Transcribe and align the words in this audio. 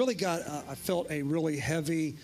really 0.00 0.14
got, 0.14 0.40
uh, 0.46 0.62
I 0.66 0.74
felt 0.76 1.10
a 1.10 1.20
really 1.20 1.58
heavy 1.58 2.16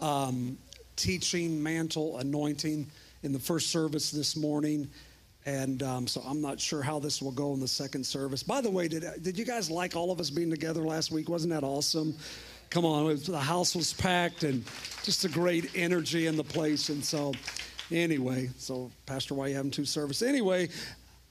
um, 0.00 0.58
teaching 0.96 1.62
mantle 1.62 2.18
anointing 2.18 2.84
in 3.22 3.32
the 3.32 3.38
first 3.38 3.70
service 3.70 4.10
this 4.10 4.36
morning. 4.36 4.90
And 5.46 5.80
um, 5.84 6.08
so 6.08 6.22
I'm 6.26 6.40
not 6.40 6.58
sure 6.58 6.82
how 6.82 6.98
this 6.98 7.22
will 7.22 7.30
go 7.30 7.54
in 7.54 7.60
the 7.60 7.68
second 7.68 8.04
service. 8.04 8.42
By 8.42 8.60
the 8.60 8.68
way, 8.68 8.88
did, 8.88 9.04
did 9.22 9.38
you 9.38 9.44
guys 9.44 9.70
like 9.70 9.94
all 9.94 10.10
of 10.10 10.18
us 10.18 10.28
being 10.28 10.50
together 10.50 10.80
last 10.80 11.12
week? 11.12 11.28
Wasn't 11.28 11.52
that 11.52 11.62
awesome? 11.62 12.16
Come 12.68 12.84
on, 12.84 13.04
was, 13.04 13.24
the 13.24 13.38
house 13.38 13.76
was 13.76 13.92
packed 13.92 14.42
and 14.42 14.64
just 15.04 15.24
a 15.24 15.28
great 15.28 15.70
energy 15.76 16.26
in 16.26 16.36
the 16.36 16.42
place. 16.42 16.88
And 16.88 17.04
so, 17.04 17.32
anyway, 17.92 18.50
so 18.58 18.90
Pastor, 19.06 19.34
why 19.34 19.46
you 19.46 19.54
having 19.54 19.70
two 19.70 19.84
services? 19.84 20.28
Anyway, 20.28 20.68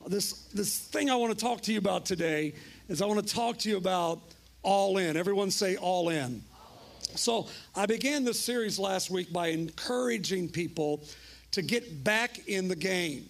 this, 0.07 0.43
this 0.54 0.79
thing 0.79 1.09
I 1.09 1.18
want 1.18 1.38
to 1.38 1.45
talk 1.45 1.59
to 1.63 1.73
you 1.73 1.77
about 1.77 2.05
today 2.05 2.54
is 2.88 3.02
I 3.02 3.05
want 3.05 3.20
to 3.27 3.36
talk 3.36 3.57
to 3.57 3.70
you 3.70 3.75
about 3.75 4.21
all 4.64 4.98
in. 4.98 5.18
Everyone 5.18 5.52
say 5.52 5.75
all 5.75 6.10
in. 6.10 6.44
So 7.15 7.47
I 7.75 7.86
began 7.86 8.24
this 8.24 8.39
series 8.39 8.78
last 8.78 9.10
week 9.10 9.33
by 9.33 9.47
encouraging 9.47 10.50
people 10.50 11.04
to 11.52 11.61
get 11.61 12.04
back 12.04 12.47
in 12.47 12.68
the 12.68 12.75
game. 12.75 13.30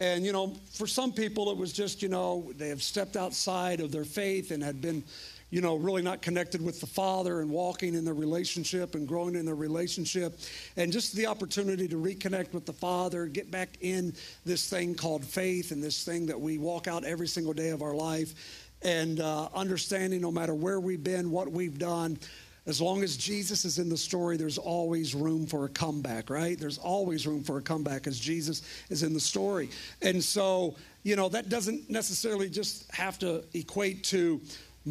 And, 0.00 0.24
you 0.24 0.32
know, 0.32 0.56
for 0.72 0.86
some 0.86 1.12
people, 1.12 1.50
it 1.50 1.58
was 1.58 1.72
just, 1.72 2.02
you 2.02 2.08
know, 2.08 2.50
they 2.56 2.68
have 2.68 2.82
stepped 2.82 3.16
outside 3.16 3.80
of 3.80 3.92
their 3.92 4.04
faith 4.04 4.50
and 4.50 4.62
had 4.62 4.80
been, 4.80 5.04
you 5.50 5.60
know, 5.60 5.76
really 5.76 6.00
not 6.00 6.22
connected 6.22 6.64
with 6.64 6.80
the 6.80 6.86
Father 6.86 7.42
and 7.42 7.50
walking 7.50 7.94
in 7.94 8.06
their 8.06 8.14
relationship 8.14 8.94
and 8.94 9.06
growing 9.06 9.34
in 9.34 9.44
their 9.44 9.54
relationship. 9.54 10.38
And 10.78 10.90
just 10.90 11.14
the 11.14 11.26
opportunity 11.26 11.86
to 11.88 11.96
reconnect 11.96 12.54
with 12.54 12.64
the 12.64 12.72
Father, 12.72 13.26
get 13.26 13.50
back 13.50 13.76
in 13.82 14.14
this 14.46 14.70
thing 14.70 14.94
called 14.94 15.22
faith 15.22 15.70
and 15.70 15.82
this 15.82 16.02
thing 16.02 16.24
that 16.26 16.40
we 16.40 16.56
walk 16.56 16.88
out 16.88 17.04
every 17.04 17.28
single 17.28 17.52
day 17.52 17.68
of 17.68 17.82
our 17.82 17.94
life. 17.94 18.69
And 18.82 19.20
uh, 19.20 19.48
understanding 19.54 20.20
no 20.20 20.30
matter 20.30 20.54
where 20.54 20.80
we've 20.80 21.04
been, 21.04 21.30
what 21.30 21.50
we've 21.50 21.78
done, 21.78 22.18
as 22.66 22.80
long 22.80 23.02
as 23.02 23.16
Jesus 23.16 23.64
is 23.64 23.78
in 23.78 23.88
the 23.88 23.96
story, 23.96 24.36
there's 24.36 24.58
always 24.58 25.14
room 25.14 25.46
for 25.46 25.64
a 25.64 25.68
comeback, 25.68 26.30
right? 26.30 26.58
There's 26.58 26.78
always 26.78 27.26
room 27.26 27.42
for 27.42 27.58
a 27.58 27.62
comeback 27.62 28.06
as 28.06 28.18
Jesus 28.18 28.62
is 28.90 29.02
in 29.02 29.12
the 29.12 29.20
story. 29.20 29.70
And 30.02 30.22
so, 30.22 30.76
you 31.02 31.16
know, 31.16 31.28
that 31.30 31.48
doesn't 31.48 31.88
necessarily 31.90 32.48
just 32.50 32.90
have 32.94 33.18
to 33.20 33.44
equate 33.54 34.04
to 34.04 34.40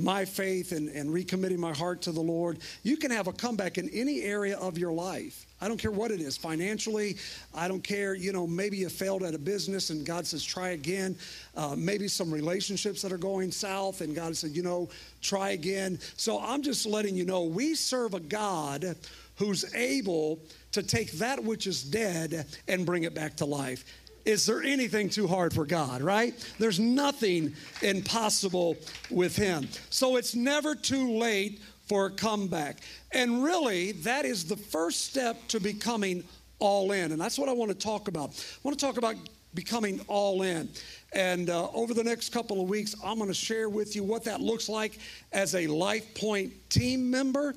my 0.04 0.26
faith 0.26 0.72
and, 0.72 0.90
and 0.90 1.10
recommitting 1.10 1.58
my 1.58 1.74
heart 1.74 2.02
to 2.04 2.12
the 2.12 2.22
Lord. 2.22 2.60
You 2.84 2.98
can 2.98 3.12
have 3.12 3.28
a 3.28 3.34
comeback 3.34 3.78
in 3.78 3.90
any 3.90 4.22
area 4.22 4.58
of 4.58 4.78
your 4.78 4.92
life. 4.92 5.46
I 5.62 5.68
don't 5.68 5.78
care 5.78 5.92
what 5.92 6.12
it 6.12 6.22
is, 6.22 6.38
financially. 6.38 7.18
I 7.54 7.68
don't 7.68 7.84
care, 7.84 8.16
you 8.16 8.32
know, 8.32 8.48
maybe 8.48 8.78
you 8.78 8.90
failed 8.90 9.24
at 9.24 9.34
a 9.34 9.40
business 9.40 9.90
and 9.90 10.06
God 10.06 10.26
says, 10.26 10.44
try 10.44 10.70
again. 10.70 11.18
Uh, 11.56 11.76
maybe 11.78 12.08
some 12.08 12.32
relationships 12.32 13.02
that 13.02 13.12
are 13.12 13.18
going 13.18 13.52
south 13.52 14.02
and 14.02 14.16
God 14.16 14.38
said, 14.38 14.52
you 14.52 14.64
know, 14.64 14.90
try 15.22 15.50
again. 15.50 16.00
So 16.16 16.40
I'm 16.40 16.62
just 16.62 16.86
letting 16.86 17.16
you 17.16 17.26
know 17.26 17.44
we 17.44 17.76
serve 17.76 18.14
a 18.14 18.20
God 18.20 18.96
who's 19.36 19.74
able 19.74 20.40
to 20.72 20.84
take 20.84 21.12
that 21.14 21.44
which 21.44 21.68
is 21.68 21.84
dead 21.84 22.46
and 22.68 22.86
bring 22.86 23.04
it 23.04 23.14
back 23.14 23.36
to 23.38 23.46
life. 23.46 23.84
Is 24.26 24.46
there 24.46 24.62
anything 24.62 25.10
too 25.10 25.28
hard 25.28 25.54
for 25.54 25.66
God, 25.66 26.02
right? 26.02 26.34
There's 26.60 26.80
nothing 26.80 27.54
impossible 27.82 28.78
with 29.10 29.36
Him. 29.36 29.68
So 29.90 30.18
it's 30.18 30.36
never 30.36 30.76
too 30.76 31.18
late 31.18 31.62
for 31.88 32.06
a 32.06 32.12
comeback. 32.12 32.78
And 33.12 33.44
really, 33.44 33.94
that 33.94 34.26
is 34.26 34.46
the 34.46 34.58
first 34.58 35.06
step 35.06 35.36
to 35.50 35.60
becoming 35.60 36.24
all 36.60 36.92
in. 36.92 37.12
And 37.12 37.20
that's 37.20 37.40
what 37.40 37.50
I 37.50 37.54
want 37.54 37.72
to 37.72 37.78
talk 37.78 38.08
about. 38.08 38.30
I 38.30 38.60
want 38.64 38.80
to 38.80 38.86
talk 38.86 38.98
about 38.98 39.16
becoming 39.56 40.00
all 40.08 40.44
in. 40.44 40.70
And 41.14 41.50
uh, 41.50 41.70
over 41.72 41.94
the 41.94 42.04
next 42.04 42.30
couple 42.30 42.62
of 42.62 42.70
weeks, 42.70 42.96
I'm 43.04 43.18
going 43.18 43.30
to 43.30 43.34
share 43.34 43.70
with 43.70 43.96
you 43.96 44.04
what 44.04 44.24
that 44.26 44.42
looks 44.42 44.70
like 44.70 45.00
as 45.32 45.56
a 45.56 45.66
Life 45.66 46.14
Point 46.14 46.54
team 46.70 47.10
member. 47.10 47.56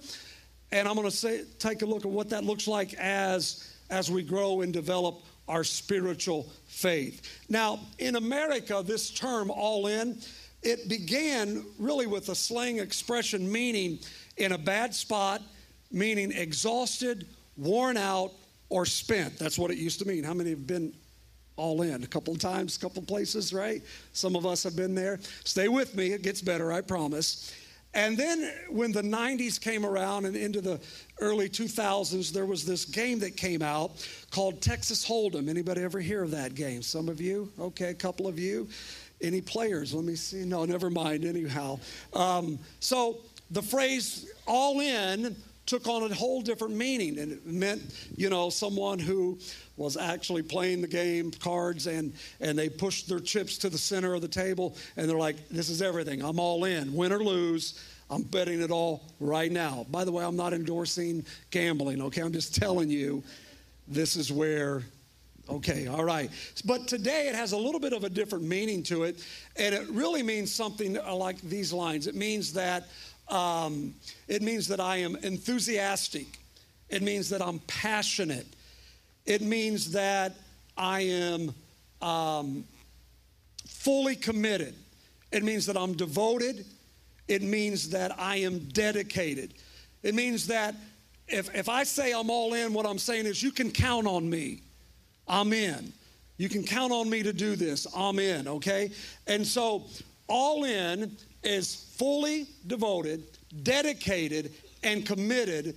And 0.71 0.89
I'm 0.89 0.95
going 0.95 1.09
to 1.09 1.15
say, 1.15 1.43
take 1.59 1.83
a 1.83 1.87
look 1.87 2.07
at 2.07 2.11
what 2.11 2.31
that 2.31 2.45
looks 2.45 2.67
like 2.67 2.95
as, 2.95 3.75
as 3.91 4.11
we 4.11 4.23
grow 4.23 4.63
and 4.63 4.73
develop 4.73 5.23
our 5.49 5.65
spiritual 5.65 6.51
faith. 6.67 7.41
Now, 7.49 7.81
in 7.99 8.17
America, 8.17 8.83
this 8.85 9.11
term 9.11 9.51
all 9.51 9.87
in, 9.87 10.19
it 10.63 10.89
began 10.89 11.65
really 11.79 12.07
with 12.07 12.29
a 12.29 12.35
slang 12.35 12.79
expression 12.79 13.51
meaning 13.51 13.99
in 14.37 14.53
a 14.53 14.59
bad 14.59 14.95
spot, 14.95 15.43
meaning 15.91 16.33
exhausted, 16.33 17.27
worn 17.57 17.97
out, 17.97 18.33
or 18.69 18.87
spent. 18.87 19.39
That's 19.39 19.59
what 19.59 19.71
it 19.71 19.77
used 19.77 19.99
to 19.99 20.07
mean. 20.07 20.25
How 20.25 20.35
many 20.35 20.51
have 20.51 20.67
been 20.67 20.95
all 21.57 21.83
in 21.83 22.03
a 22.03 22.07
couple 22.07 22.33
of 22.33 22.41
times, 22.41 22.77
a 22.77 22.81
couple 22.81 23.03
of 23.03 23.09
places, 23.09 23.53
right? 23.53 23.83
Some 24.13 24.37
of 24.37 24.47
us 24.47 24.63
have 24.63 24.75
been 24.77 24.95
there. 24.95 25.21
Stay 25.45 25.69
with 25.69 25.95
me, 25.95 26.13
it 26.13 26.23
gets 26.23 26.41
better, 26.41 26.73
I 26.73 26.81
promise. 26.81 27.55
And 27.95 28.17
then 28.17 28.51
when 28.71 28.91
the 28.91 29.03
90s 29.03 29.61
came 29.61 29.85
around 29.85 30.25
and 30.25 30.35
into 30.35 30.61
the 30.61 30.81
early 31.21 31.49
2000s, 31.49 32.33
there 32.33 32.47
was 32.47 32.65
this 32.65 32.85
game 32.85 33.19
that 33.19 33.37
came 33.37 33.61
out 33.61 34.07
called 34.31 34.63
Texas 34.63 35.07
Hold'em. 35.07 35.49
Anybody 35.49 35.83
ever 35.83 36.01
hear 36.01 36.23
of 36.23 36.31
that 36.31 36.55
game? 36.55 36.81
Some 36.81 37.09
of 37.09 37.21
you? 37.21 37.53
Okay, 37.59 37.91
a 37.91 37.95
couple 37.95 38.27
of 38.27 38.39
you. 38.39 38.69
Any 39.21 39.41
players? 39.41 39.93
Let 39.93 40.05
me 40.05 40.15
see. 40.15 40.45
No, 40.45 40.65
never 40.65 40.89
mind. 40.89 41.25
Anyhow. 41.25 41.79
Um, 42.15 42.59
so 42.81 43.19
the 43.51 43.63
phrase 43.63 44.33
all 44.47 44.81
in 44.81 45.37
took 45.67 45.87
on 45.87 46.11
a 46.11 46.15
whole 46.15 46.43
different 46.43 46.75
meaning 46.75 47.19
and 47.19 47.33
it 47.33 47.47
meant 47.47 47.83
you 48.17 48.29
know 48.29 48.51
someone 48.51 48.99
who 48.99 49.39
was 49.77 49.97
actually 49.97 50.43
playing 50.43 50.81
the 50.81 50.89
game 50.89 51.31
cards 51.31 51.87
and 51.87 52.13
and 52.41 52.59
they 52.59 52.69
pushed 52.69 53.09
their 53.09 53.21
chips 53.21 53.57
to 53.59 53.69
the 53.69 53.79
center 53.79 54.15
of 54.15 54.23
the 54.23 54.29
table 54.29 54.77
and 54.97 55.09
they're 55.09 55.19
like 55.19 55.49
this 55.49 55.69
is 55.69 55.81
everything 55.81 56.23
i'm 56.23 56.41
all 56.41 56.65
in 56.65 56.93
win 56.95 57.13
or 57.13 57.23
lose 57.23 57.81
i'm 58.11 58.23
betting 58.23 58.61
it 58.61 58.71
all 58.71 59.03
right 59.21 59.53
now 59.53 59.87
by 59.91 60.05
the 60.05 60.13
way 60.13 60.25
i'm 60.25 60.37
not 60.37 60.53
endorsing 60.53 61.25
gambling 61.51 62.03
okay 62.03 62.23
i'm 62.23 62.33
just 62.33 62.55
telling 62.55 62.91
you 62.91 63.23
this 63.89 64.17
is 64.17 64.33
where 64.33 64.83
Okay, 65.49 65.89
all 65.89 66.05
right. 66.05 66.31
But 66.65 66.87
today 66.87 67.27
it 67.29 67.35
has 67.35 67.53
a 67.53 67.57
little 67.57 67.81
bit 67.81 67.93
of 67.93 68.05
a 68.05 68.09
different 68.09 68.45
meaning 68.45 68.83
to 68.85 69.03
it, 69.03 69.25
and 69.57 69.75
it 69.75 69.89
really 69.91 70.23
means 70.23 70.55
something 70.55 70.95
like 70.95 71.41
these 71.43 71.73
lines. 71.73 72.07
It 72.07 72.15
means 72.15 72.53
that 72.53 72.87
um, 73.29 73.95
it 74.29 74.43
means 74.43 74.69
that 74.69 74.81
I 74.81 74.99
am 74.99 75.17
enthusiastic. 75.17 76.27
It 76.89 77.03
means 77.03 77.29
that 77.31 77.41
I'm 77.41 77.59
passionate. 77.61 78.47
It 79.25 79.43
means 79.43 79.93
that 79.93 80.35
I 80.77 81.01
am 81.03 81.55
um, 82.01 82.65
fully 83.67 84.17
committed. 84.17 84.75
It 85.31 85.43
means 85.43 85.67
that 85.67 85.77
I'm 85.77 85.95
devoted. 85.95 86.67
It 87.29 87.43
means 87.43 87.89
that 87.91 88.19
I 88.19 88.37
am 88.37 88.59
dedicated. 88.71 89.55
It 90.03 90.15
means 90.15 90.47
that 90.49 90.75
if, 91.29 91.55
if 91.55 91.69
I 91.69 91.85
say 91.85 92.13
I'm 92.13 92.31
all 92.31 92.53
in, 92.55 92.75
what 92.75 92.85
I'm 92.85 92.99
saying 92.99 93.27
is 93.27 93.43
you 93.43 93.53
can 93.53 93.71
count 93.71 94.07
on 94.07 94.29
me. 94.29 94.63
I'm 95.27 95.53
in. 95.53 95.93
You 96.37 96.49
can 96.49 96.65
count 96.65 96.93
on 96.93 97.09
me 97.09 97.23
to 97.23 97.33
do 97.33 97.57
this. 97.57 97.87
I'm 97.97 98.19
in, 98.19 98.49
okay? 98.49 98.91
And 99.27 99.47
so, 99.47 99.85
all 100.29 100.65
in 100.65 101.17
is 101.43 101.92
fully 102.03 102.49
devoted, 102.67 103.23
dedicated, 103.63 104.53
and 104.83 105.07
committed, 105.07 105.77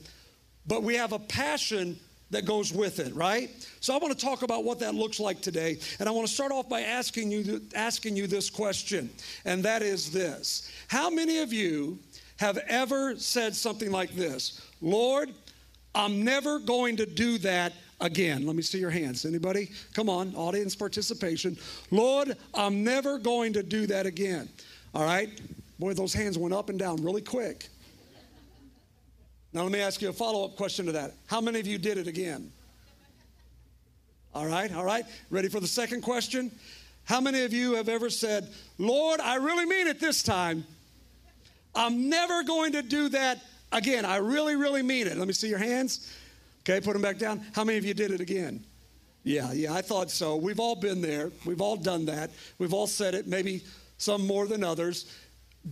but 0.65 0.81
we 0.81 0.95
have 0.95 1.13
a 1.13 1.19
passion 1.19 1.95
that 2.31 2.45
goes 2.45 2.73
with 2.73 2.99
it, 2.99 3.13
right? 3.13 3.51
So 3.79 3.93
I 3.93 3.99
want 3.99 4.17
to 4.17 4.25
talk 4.25 4.41
about 4.41 4.63
what 4.63 4.79
that 4.79 4.95
looks 4.95 5.19
like 5.19 5.39
today, 5.39 5.77
and 5.99 6.09
I 6.09 6.11
want 6.11 6.27
to 6.27 6.33
start 6.33 6.51
off 6.51 6.67
by 6.67 6.81
asking 6.81 7.29
you 7.29 7.61
asking 7.75 8.17
you 8.17 8.25
this 8.25 8.49
question, 8.49 9.11
and 9.45 9.61
that 9.65 9.83
is 9.83 10.11
this: 10.11 10.71
How 10.87 11.11
many 11.11 11.41
of 11.41 11.53
you 11.53 11.99
have 12.37 12.57
ever 12.67 13.15
said 13.17 13.55
something 13.55 13.91
like 13.91 14.09
this? 14.15 14.59
Lord, 14.81 15.29
I'm 15.93 16.23
never 16.23 16.57
going 16.57 16.97
to 16.97 17.05
do 17.05 17.37
that 17.37 17.71
again. 18.01 18.47
Let 18.47 18.55
me 18.55 18.63
see 18.63 18.79
your 18.79 18.89
hands. 18.89 19.25
Anybody? 19.25 19.69
Come 19.93 20.09
on, 20.09 20.33
audience 20.33 20.75
participation. 20.75 21.55
Lord, 21.91 22.35
I'm 22.55 22.83
never 22.83 23.19
going 23.19 23.53
to 23.53 23.61
do 23.61 23.85
that 23.85 24.07
again. 24.07 24.49
All 24.95 25.03
right? 25.03 25.29
Boy, 25.79 25.93
those 25.93 26.13
hands 26.13 26.37
went 26.37 26.53
up 26.53 26.69
and 26.69 26.79
down 26.79 27.03
really 27.03 27.21
quick. 27.21 27.69
Now, 29.53 29.63
let 29.63 29.71
me 29.71 29.79
ask 29.79 30.01
you 30.01 30.09
a 30.09 30.13
follow 30.13 30.45
up 30.45 30.57
question 30.57 30.85
to 30.87 30.91
that. 30.93 31.13
How 31.27 31.39
many 31.39 31.59
of 31.59 31.67
you 31.67 31.77
did 31.77 31.97
it 31.97 32.07
again? 32.07 32.51
All 34.33 34.45
right, 34.45 34.73
all 34.73 34.83
right. 34.83 35.05
Ready 35.29 35.47
for 35.47 35.61
the 35.61 35.67
second 35.67 36.01
question? 36.01 36.51
How 37.05 37.21
many 37.21 37.43
of 37.43 37.53
you 37.53 37.75
have 37.75 37.87
ever 37.87 38.09
said, 38.09 38.49
Lord, 38.77 39.21
I 39.21 39.35
really 39.35 39.65
mean 39.65 39.87
it 39.87 39.99
this 39.99 40.23
time? 40.23 40.65
I'm 41.73 42.09
never 42.09 42.43
going 42.43 42.73
to 42.73 42.81
do 42.81 43.09
that 43.09 43.41
again. 43.71 44.05
I 44.05 44.17
really, 44.17 44.55
really 44.55 44.81
mean 44.81 45.07
it. 45.07 45.17
Let 45.17 45.27
me 45.27 45.33
see 45.33 45.47
your 45.47 45.59
hands. 45.59 46.13
Okay, 46.63 46.81
put 46.81 46.93
them 46.93 47.01
back 47.01 47.17
down. 47.17 47.45
How 47.53 47.63
many 47.63 47.77
of 47.77 47.85
you 47.85 47.93
did 47.93 48.11
it 48.11 48.21
again? 48.21 48.63
Yeah, 49.23 49.53
yeah, 49.53 49.73
I 49.73 49.81
thought 49.81 50.11
so. 50.11 50.35
We've 50.35 50.59
all 50.59 50.75
been 50.75 51.01
there. 51.01 51.31
We've 51.45 51.61
all 51.61 51.77
done 51.77 52.05
that. 52.05 52.31
We've 52.59 52.73
all 52.73 52.87
said 52.87 53.15
it, 53.15 53.27
maybe 53.27 53.63
some 53.97 54.25
more 54.27 54.47
than 54.47 54.63
others. 54.63 55.05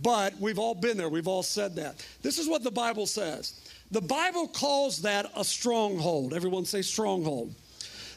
But 0.02 0.38
we've 0.40 0.58
all 0.58 0.74
been 0.74 0.96
there, 0.96 1.08
we've 1.08 1.28
all 1.28 1.42
said 1.42 1.76
that. 1.76 2.04
This 2.22 2.38
is 2.38 2.48
what 2.48 2.64
the 2.64 2.70
Bible 2.70 3.06
says. 3.06 3.60
The 3.90 4.00
Bible 4.00 4.48
calls 4.48 5.02
that 5.02 5.30
a 5.36 5.44
stronghold. 5.44 6.34
Everyone 6.34 6.64
say 6.64 6.82
stronghold. 6.82 7.54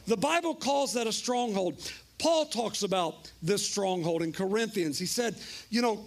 The 0.06 0.16
Bible 0.16 0.54
calls 0.54 0.94
that 0.94 1.06
a 1.06 1.12
stronghold. 1.12 1.76
Paul 2.18 2.46
talks 2.46 2.82
about 2.82 3.30
this 3.42 3.64
stronghold 3.64 4.22
in 4.22 4.32
Corinthians. 4.32 4.98
He 4.98 5.06
said, 5.06 5.36
you 5.70 5.82
know, 5.82 6.04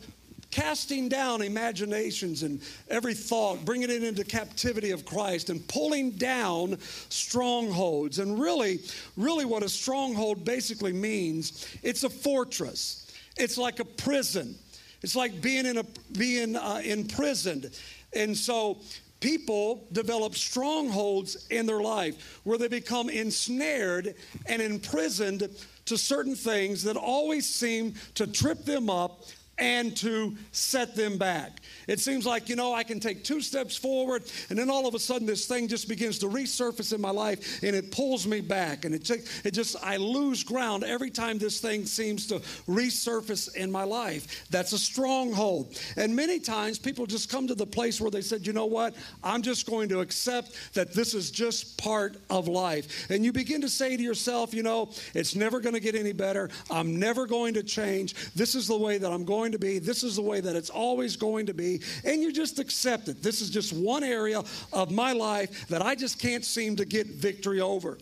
casting 0.50 1.08
down 1.08 1.42
imaginations 1.42 2.44
and 2.44 2.62
every 2.90 3.14
thought, 3.14 3.64
bringing 3.64 3.90
it 3.90 4.04
into 4.04 4.24
captivity 4.26 4.92
of 4.92 5.06
Christ 5.06 5.50
and 5.50 5.66
pulling 5.70 6.12
down 6.12 6.78
strongholds. 7.08 8.20
And 8.20 8.38
really, 8.38 8.80
really 9.16 9.46
what 9.46 9.64
a 9.64 9.70
stronghold 9.70 10.44
basically 10.44 10.92
means, 10.92 11.66
it's 11.82 12.04
a 12.04 12.10
fortress. 12.10 13.10
It's 13.38 13.58
like 13.58 13.80
a 13.80 13.86
prison. 13.86 14.56
It's 15.02 15.16
like 15.16 15.42
being 15.42 15.66
in 15.66 15.78
a 15.78 15.86
being 16.18 16.56
uh, 16.56 16.82
imprisoned. 16.84 17.70
And 18.14 18.38
so 18.38 18.80
people 19.20 19.88
develop 19.92 20.36
strongholds 20.36 21.48
in 21.50 21.66
their 21.66 21.82
life 21.82 22.42
where 22.44 22.58
they 22.58 22.68
become 22.68 23.10
ensnared 23.10 24.16
and 24.48 24.62
imprisoned 24.62 25.50
to 25.86 25.98
certain 25.98 26.36
things 26.36 26.84
that 26.84 26.98
always 26.98 27.48
seem 27.48 27.94
to 28.16 28.28
trip 28.28 28.66
them 28.66 28.90
up 28.90 29.24
and 29.62 29.96
to 29.96 30.36
set 30.52 30.96
them 30.96 31.20
back. 31.20 31.62
It 31.88 32.00
seems 32.00 32.26
like, 32.26 32.50
you 32.50 32.56
know, 32.56 32.74
I 32.74 32.84
can 32.84 33.00
take 33.00 33.24
two 33.24 33.42
steps 33.42 33.78
forward, 33.78 34.24
and 34.50 34.58
then 34.58 34.70
all 34.70 34.88
of 34.88 34.96
a 34.96 35.00
sudden 35.00 35.28
this 35.28 35.46
thing 35.46 35.68
just 35.68 35.88
begins 35.88 36.18
to 36.20 36.28
resurface 36.28 36.94
in 36.94 37.00
my 37.00 37.12
life 37.12 37.62
and 37.64 37.76
it 37.76 37.92
pulls 37.92 38.26
me 38.26 38.42
back. 38.42 38.86
And 38.86 38.96
it, 38.96 39.10
it 39.46 39.52
just, 39.52 39.76
I 39.84 39.98
lose 39.98 40.44
ground 40.44 40.84
every 40.84 41.12
time 41.12 41.38
this 41.38 41.62
thing 41.62 41.86
seems 41.86 42.26
to 42.28 42.40
resurface 42.68 43.56
in 43.56 43.72
my 43.72 43.84
life. 43.84 44.50
That's 44.50 44.74
a 44.74 44.80
stronghold. 44.80 45.78
And 45.96 46.16
many 46.16 46.40
times 46.40 46.80
people 46.80 47.06
just 47.06 47.30
come 47.30 47.48
to 47.48 47.56
the 47.56 47.68
place 47.68 48.02
where 48.02 48.10
they 48.10 48.22
said, 48.22 48.48
you 48.48 48.54
know 48.54 48.66
what, 48.66 48.96
I'm 49.24 49.44
just 49.44 49.70
going 49.70 49.90
to 49.90 50.00
accept 50.00 50.74
that 50.74 50.94
this 50.94 51.14
is 51.14 51.30
just 51.30 51.78
part 51.78 52.18
of 52.32 52.48
life. 52.48 53.12
And 53.12 53.24
you 53.24 53.32
begin 53.32 53.62
to 53.62 53.70
say 53.70 53.96
to 53.96 54.02
yourself, 54.02 54.56
you 54.56 54.64
know, 54.64 54.90
it's 55.14 55.36
never 55.36 55.60
going 55.60 55.76
to 55.76 55.80
get 55.80 55.94
any 55.94 56.14
better. 56.14 56.50
I'm 56.72 57.00
never 57.00 57.28
going 57.28 57.54
to 57.54 57.64
change. 57.64 58.16
This 58.34 58.56
is 58.56 58.68
the 58.68 58.78
way 58.78 58.98
that 58.98 59.12
I'm 59.12 59.24
going 59.24 59.51
to 59.52 59.60
be. 59.60 59.80
This 59.80 60.04
is 60.04 60.16
the 60.16 60.22
way 60.22 60.42
that 60.42 60.56
it's 60.56 60.70
always 60.70 61.16
going 61.16 61.46
to 61.48 61.54
be 61.54 61.82
and 62.04 62.22
you 62.22 62.32
just 62.32 62.60
accept 62.60 63.08
it. 63.08 63.22
This 63.22 63.42
is 63.42 63.50
just 63.50 63.74
one 63.74 64.04
area 64.04 64.44
of 64.74 64.92
my 64.92 65.14
life 65.14 65.68
that 65.68 65.82
I 65.82 65.96
just 65.96 66.20
can't 66.20 66.46
seem 66.46 66.76
to 66.78 66.86
get 66.86 67.08
victory 67.08 67.62
over. 67.62 67.98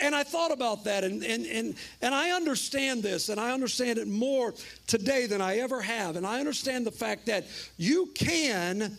And 0.00 0.14
I 0.14 0.22
thought 0.22 0.50
about 0.50 0.84
that, 0.84 1.04
and, 1.04 1.22
and, 1.22 1.44
and, 1.44 1.74
and 2.00 2.14
I 2.14 2.30
understand 2.30 3.02
this, 3.02 3.28
and 3.28 3.38
I 3.38 3.52
understand 3.52 3.98
it 3.98 4.08
more 4.08 4.54
today 4.86 5.26
than 5.26 5.42
I 5.42 5.58
ever 5.58 5.82
have. 5.82 6.16
And 6.16 6.26
I 6.26 6.40
understand 6.40 6.86
the 6.86 6.90
fact 6.90 7.26
that 7.26 7.44
you 7.76 8.06
can 8.14 8.96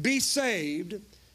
be 0.00 0.20
saved, 0.20 0.94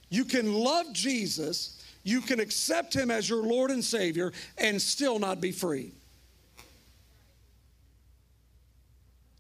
you 0.10 0.26
can 0.26 0.54
love 0.54 0.92
Jesus, 0.94 1.80
you 2.04 2.22
can 2.22 2.40
accept 2.40 2.96
Him 2.96 3.12
as 3.12 3.30
your 3.30 3.44
Lord 3.44 3.70
and 3.70 3.84
Savior, 3.84 4.34
and 4.58 4.82
still 4.82 5.20
not 5.20 5.40
be 5.40 5.52
free. 5.52 5.92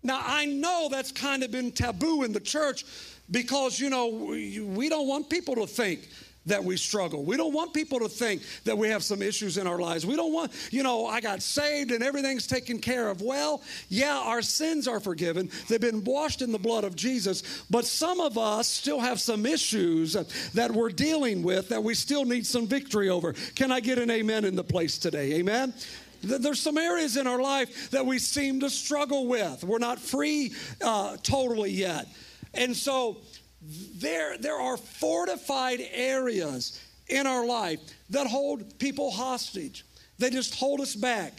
Now, 0.03 0.21
I 0.23 0.45
know 0.45 0.89
that's 0.91 1.11
kind 1.11 1.43
of 1.43 1.51
been 1.51 1.71
taboo 1.71 2.23
in 2.23 2.33
the 2.33 2.39
church 2.39 2.85
because, 3.31 3.79
you 3.79 3.89
know, 3.89 4.09
we 4.09 4.89
don't 4.89 5.07
want 5.07 5.29
people 5.29 5.55
to 5.55 5.67
think 5.67 6.09
that 6.45 6.61
we 6.61 6.75
struggle. 6.75 7.23
We 7.23 7.37
don't 7.37 7.53
want 7.53 7.73
people 7.73 7.99
to 7.99 8.09
think 8.09 8.41
that 8.65 8.77
we 8.77 8.89
have 8.89 9.01
some 9.01 9.21
issues 9.21 9.57
in 9.57 9.65
our 9.65 9.79
lives. 9.79 10.05
We 10.05 10.17
don't 10.17 10.33
want, 10.33 10.51
you 10.71 10.83
know, 10.83 11.05
I 11.05 11.21
got 11.21 11.41
saved 11.41 11.91
and 11.91 12.03
everything's 12.03 12.47
taken 12.47 12.79
care 12.79 13.07
of. 13.07 13.21
Well, 13.21 13.61
yeah, 13.87 14.17
our 14.17 14.41
sins 14.41 14.85
are 14.85 14.99
forgiven. 14.99 15.49
They've 15.69 15.79
been 15.79 16.03
washed 16.03 16.41
in 16.41 16.51
the 16.51 16.59
blood 16.59 16.83
of 16.83 16.97
Jesus, 16.97 17.63
but 17.69 17.85
some 17.85 18.19
of 18.19 18.37
us 18.37 18.67
still 18.67 18.99
have 18.99 19.21
some 19.21 19.45
issues 19.45 20.13
that 20.53 20.71
we're 20.71 20.89
dealing 20.89 21.43
with 21.43 21.69
that 21.69 21.81
we 21.81 21.93
still 21.93 22.25
need 22.25 22.45
some 22.45 22.67
victory 22.67 23.07
over. 23.07 23.33
Can 23.55 23.71
I 23.71 23.79
get 23.79 23.97
an 23.97 24.11
amen 24.11 24.43
in 24.43 24.57
the 24.57 24.65
place 24.65 24.97
today? 24.97 25.35
Amen. 25.35 25.73
There's 26.23 26.61
some 26.61 26.77
areas 26.77 27.17
in 27.17 27.27
our 27.27 27.41
life 27.41 27.91
that 27.91 28.05
we 28.05 28.17
seem 28.17 28.61
to 28.61 28.69
struggle 28.69 29.27
with. 29.27 29.63
We're 29.63 29.79
not 29.79 29.99
free 29.99 30.53
uh, 30.81 31.17
totally 31.17 31.71
yet. 31.71 32.07
And 32.53 32.75
so 32.75 33.17
there, 33.61 34.37
there 34.37 34.59
are 34.59 34.77
fortified 34.77 35.81
areas 35.91 36.81
in 37.07 37.27
our 37.27 37.45
life 37.45 37.79
that 38.09 38.27
hold 38.27 38.79
people 38.79 39.11
hostage. 39.11 39.85
They 40.17 40.29
just 40.29 40.55
hold 40.55 40.79
us 40.79 40.95
back. 40.95 41.33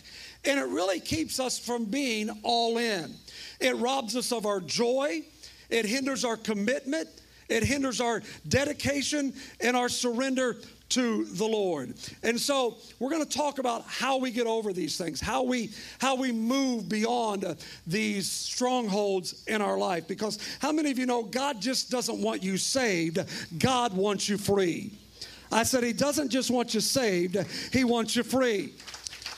And 0.45 0.61
it 0.61 0.67
really 0.67 1.01
keeps 1.01 1.41
us 1.41 1.59
from 1.59 1.87
being 1.87 2.31
all 2.43 2.77
in. 2.77 3.15
It 3.61 3.77
robs 3.77 4.17
us 4.17 4.33
of 4.33 4.45
our 4.45 4.61
joy, 4.61 5.23
it 5.71 5.87
hinders 5.87 6.25
our 6.25 6.37
commitment, 6.37 7.09
it 7.49 7.63
hinders 7.63 8.01
our 8.01 8.23
dedication 8.49 9.33
and 9.61 9.77
our 9.77 9.89
surrender 9.89 10.57
to 10.91 11.25
the 11.25 11.45
Lord. 11.45 11.95
And 12.23 12.39
so 12.39 12.77
we're 12.99 13.11
going 13.11 13.25
to 13.25 13.37
talk 13.39 13.59
about 13.59 13.85
how 13.87 14.19
we 14.19 14.31
get 14.31 14.47
over 14.47 14.73
these 14.73 14.97
things, 14.97 15.21
how 15.21 15.43
we 15.43 15.71
how 15.99 16.17
we 16.17 16.33
move 16.33 16.89
beyond 16.89 17.45
uh, 17.45 17.55
these 17.87 18.31
strongholds 18.31 19.45
in 19.47 19.63
our 19.63 19.79
life 19.79 20.07
because 20.07 20.39
how 20.61 20.73
many 20.73 20.91
of 20.91 20.99
you 20.99 21.07
know 21.07 21.23
God 21.23 21.61
just 21.61 21.91
doesn't 21.91 22.21
want 22.21 22.43
you 22.43 22.57
saved, 22.57 23.19
God 23.59 23.95
wants 23.95 24.29
you 24.29 24.39
free. 24.39 24.93
I 25.51 25.63
said 25.63 25.85
he 25.85 25.93
doesn't 25.93 26.31
just 26.31 26.51
want 26.51 26.75
you 26.75 26.81
saved, 26.81 27.39
he 27.73 27.85
wants 27.85 28.17
you 28.17 28.23
free. 28.23 28.75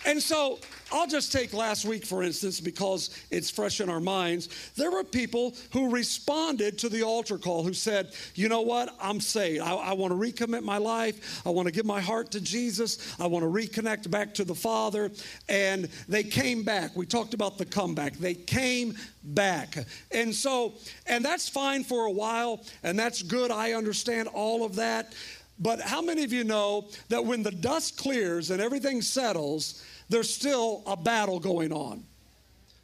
And 0.05 0.23
so 0.23 0.59
I'll 0.93 1.07
just 1.07 1.33
take 1.33 1.53
last 1.53 1.85
week, 1.85 2.07
for 2.07 2.23
instance, 2.23 2.61
because 2.61 3.11
it's 3.31 3.51
fresh 3.51 3.81
in 3.81 3.89
our 3.89 4.01
minds. 4.01 4.49
There 4.77 4.91
were 4.91 5.03
people 5.03 5.55
who 5.73 5.91
responded 5.91 6.79
to 6.79 6.89
the 6.89 7.03
altar 7.03 7.39
call 7.39 7.65
who 7.65 7.75
said, 7.75 8.13
You 8.35 8.49
know 8.49 8.61
what? 8.61 8.95
I'm 9.01 9.21
saved. 9.21 9.63
I, 9.63 9.75
I 9.75 9.93
want 9.95 10.13
to 10.13 10.19
recommit 10.19 10.63
my 10.63 10.79
life. 10.79 11.43
I 11.45 11.51
want 11.51 11.67
to 11.67 11.73
give 11.73 11.87
my 11.87 12.01
heart 12.01 12.31
to 12.33 12.41
Jesus. 12.41 13.17
I 13.19 13.27
want 13.27 13.43
to 13.43 13.51
reconnect 13.51 14.11
back 14.11 14.33
to 14.35 14.45
the 14.45 14.55
Father. 14.55 15.11
And 15.49 15.89
they 16.09 16.23
came 16.23 16.63
back. 16.63 16.95
We 16.95 17.05
talked 17.05 17.35
about 17.35 17.59
the 17.59 17.65
comeback. 17.67 18.15
They 18.15 18.35
came 18.35 18.95
back. 19.25 19.77
And 20.13 20.33
so, 20.33 20.75
and 21.07 21.25
that's 21.25 21.49
fine 21.49 21.83
for 21.83 22.07
a 22.07 22.13
while, 22.13 22.65
and 22.85 22.99
that's 22.99 23.23
good. 23.23 23.51
I 23.51 23.73
understand 23.73 24.29
all 24.29 24.65
of 24.65 24.77
that. 24.77 25.15
But 25.59 25.81
how 25.81 26.03
many 26.03 26.23
of 26.23 26.33
you 26.33 26.45
know 26.45 26.89
that 27.09 27.25
when 27.25 27.43
the 27.43 27.51
dust 27.51 27.97
clears 27.97 28.51
and 28.51 28.61
everything 28.61 29.01
settles, 29.01 29.83
there's 30.09 30.33
still 30.33 30.83
a 30.87 30.97
battle 30.97 31.41
going 31.41 31.73
on. 31.73 32.05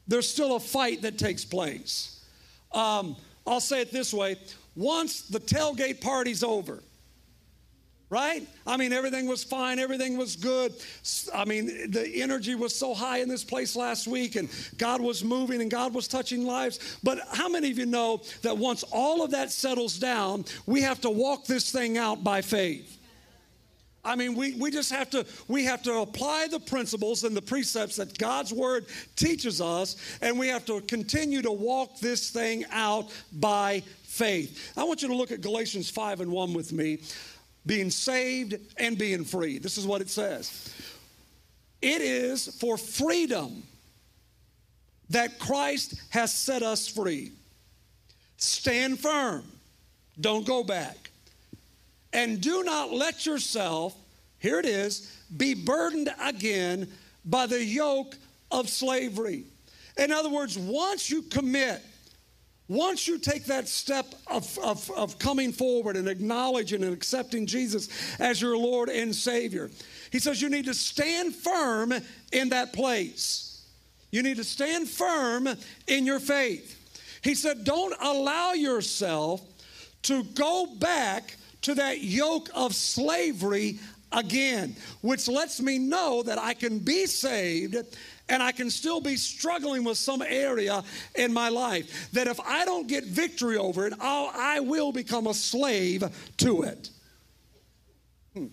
There's 0.08 0.28
still 0.28 0.56
a 0.56 0.60
fight 0.60 1.02
that 1.02 1.18
takes 1.18 1.44
place. 1.44 2.24
Um, 2.72 3.16
I'll 3.46 3.60
say 3.60 3.80
it 3.80 3.92
this 3.92 4.12
way 4.12 4.36
once 4.74 5.22
the 5.22 5.40
tailgate 5.40 6.00
party's 6.00 6.42
over, 6.42 6.82
right? 8.08 8.46
I 8.66 8.76
mean, 8.76 8.92
everything 8.92 9.26
was 9.26 9.44
fine, 9.44 9.78
everything 9.78 10.16
was 10.16 10.36
good. 10.36 10.74
I 11.34 11.44
mean, 11.44 11.90
the 11.90 12.22
energy 12.22 12.54
was 12.54 12.74
so 12.74 12.94
high 12.94 13.18
in 13.18 13.28
this 13.28 13.44
place 13.44 13.76
last 13.76 14.06
week, 14.06 14.36
and 14.36 14.48
God 14.78 15.00
was 15.00 15.22
moving 15.22 15.60
and 15.60 15.70
God 15.70 15.94
was 15.94 16.08
touching 16.08 16.46
lives. 16.46 16.98
But 17.02 17.20
how 17.32 17.48
many 17.48 17.70
of 17.70 17.78
you 17.78 17.86
know 17.86 18.22
that 18.42 18.56
once 18.56 18.82
all 18.90 19.22
of 19.22 19.30
that 19.32 19.50
settles 19.50 19.98
down, 19.98 20.44
we 20.66 20.82
have 20.82 21.00
to 21.02 21.10
walk 21.10 21.46
this 21.46 21.70
thing 21.70 21.98
out 21.98 22.24
by 22.24 22.40
faith? 22.40 22.98
I 24.04 24.16
mean, 24.16 24.34
we, 24.34 24.54
we 24.54 24.70
just 24.72 24.90
have 24.90 25.10
to 25.10 25.24
we 25.46 25.64
have 25.64 25.82
to 25.84 25.98
apply 25.98 26.48
the 26.50 26.58
principles 26.58 27.22
and 27.22 27.36
the 27.36 27.42
precepts 27.42 27.96
that 27.96 28.18
God's 28.18 28.52
word 28.52 28.86
teaches 29.14 29.60
us, 29.60 29.96
and 30.20 30.38
we 30.38 30.48
have 30.48 30.64
to 30.66 30.80
continue 30.82 31.40
to 31.42 31.52
walk 31.52 32.00
this 32.00 32.30
thing 32.30 32.64
out 32.72 33.12
by 33.32 33.82
faith. 34.02 34.72
I 34.76 34.84
want 34.84 35.02
you 35.02 35.08
to 35.08 35.14
look 35.14 35.30
at 35.30 35.40
Galatians 35.40 35.88
5 35.88 36.20
and 36.20 36.32
1 36.32 36.52
with 36.52 36.72
me. 36.72 36.98
Being 37.64 37.90
saved 37.90 38.56
and 38.76 38.98
being 38.98 39.24
free. 39.24 39.58
This 39.58 39.78
is 39.78 39.86
what 39.86 40.00
it 40.00 40.10
says. 40.10 40.74
It 41.80 42.02
is 42.02 42.48
for 42.60 42.76
freedom 42.76 43.62
that 45.10 45.38
Christ 45.38 45.94
has 46.10 46.34
set 46.34 46.64
us 46.64 46.88
free. 46.88 47.30
Stand 48.36 48.98
firm. 48.98 49.44
Don't 50.20 50.44
go 50.44 50.64
back. 50.64 51.11
And 52.12 52.40
do 52.40 52.62
not 52.62 52.92
let 52.92 53.24
yourself, 53.24 53.94
here 54.38 54.58
it 54.58 54.66
is, 54.66 55.16
be 55.36 55.54
burdened 55.54 56.10
again 56.20 56.88
by 57.24 57.46
the 57.46 57.64
yoke 57.64 58.16
of 58.50 58.68
slavery. 58.68 59.44
In 59.96 60.12
other 60.12 60.28
words, 60.28 60.58
once 60.58 61.10
you 61.10 61.22
commit, 61.22 61.80
once 62.68 63.06
you 63.06 63.18
take 63.18 63.44
that 63.46 63.68
step 63.68 64.14
of, 64.26 64.58
of, 64.58 64.90
of, 64.92 65.18
coming 65.18 65.52
forward 65.52 65.96
and 65.96 66.08
acknowledging 66.08 66.82
and 66.82 66.92
accepting 66.92 67.46
Jesus 67.46 67.88
as 68.18 68.40
your 68.40 68.56
Lord 68.56 68.88
and 68.88 69.14
Savior, 69.14 69.70
he 70.10 70.18
says 70.18 70.40
you 70.40 70.48
need 70.48 70.66
to 70.66 70.74
stand 70.74 71.34
firm 71.34 71.92
in 72.32 72.48
that 72.50 72.72
place. 72.72 73.66
You 74.10 74.22
need 74.22 74.36
to 74.36 74.44
stand 74.44 74.88
firm 74.88 75.48
in 75.86 76.06
your 76.06 76.20
faith. 76.20 76.78
He 77.22 77.34
said, 77.34 77.64
don't 77.64 77.94
allow 78.00 78.52
yourself 78.52 79.40
to 80.02 80.24
go 80.24 80.66
back 80.78 81.36
to 81.62 81.74
that 81.74 82.02
yoke 82.02 82.48
of 82.54 82.74
slavery 82.74 83.78
again, 84.12 84.76
which 85.00 85.28
lets 85.28 85.60
me 85.60 85.78
know 85.78 86.22
that 86.22 86.38
I 86.38 86.54
can 86.54 86.78
be 86.78 87.06
saved 87.06 87.76
and 88.28 88.42
I 88.42 88.52
can 88.52 88.70
still 88.70 89.00
be 89.00 89.16
struggling 89.16 89.84
with 89.84 89.98
some 89.98 90.22
area 90.22 90.82
in 91.14 91.32
my 91.32 91.48
life. 91.48 92.10
That 92.12 92.26
if 92.26 92.38
I 92.40 92.64
don't 92.64 92.86
get 92.86 93.04
victory 93.04 93.56
over 93.56 93.86
it, 93.86 93.94
I'll, 94.00 94.30
I 94.34 94.60
will 94.60 94.92
become 94.92 95.26
a 95.26 95.34
slave 95.34 96.04
to 96.38 96.62
it. 96.62 96.90
Hmm. 98.34 98.46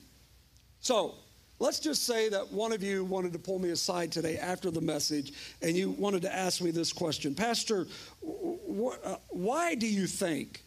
So, 0.81 1.15
let's 1.59 1.79
just 1.79 2.03
say 2.03 2.29
that 2.29 2.51
one 2.51 2.71
of 2.71 2.81
you 2.83 3.03
wanted 3.03 3.33
to 3.33 3.39
pull 3.39 3.59
me 3.59 3.69
aside 3.69 4.11
today 4.11 4.37
after 4.37 4.71
the 4.71 4.81
message 4.81 5.33
and 5.61 5.75
you 5.75 5.91
wanted 5.91 6.21
to 6.23 6.33
ask 6.33 6.61
me 6.61 6.71
this 6.71 6.91
question 6.91 7.35
Pastor, 7.35 7.85
wh- 8.21 8.95
why 9.29 9.75
do 9.75 9.87
you 9.87 10.07
think 10.07 10.63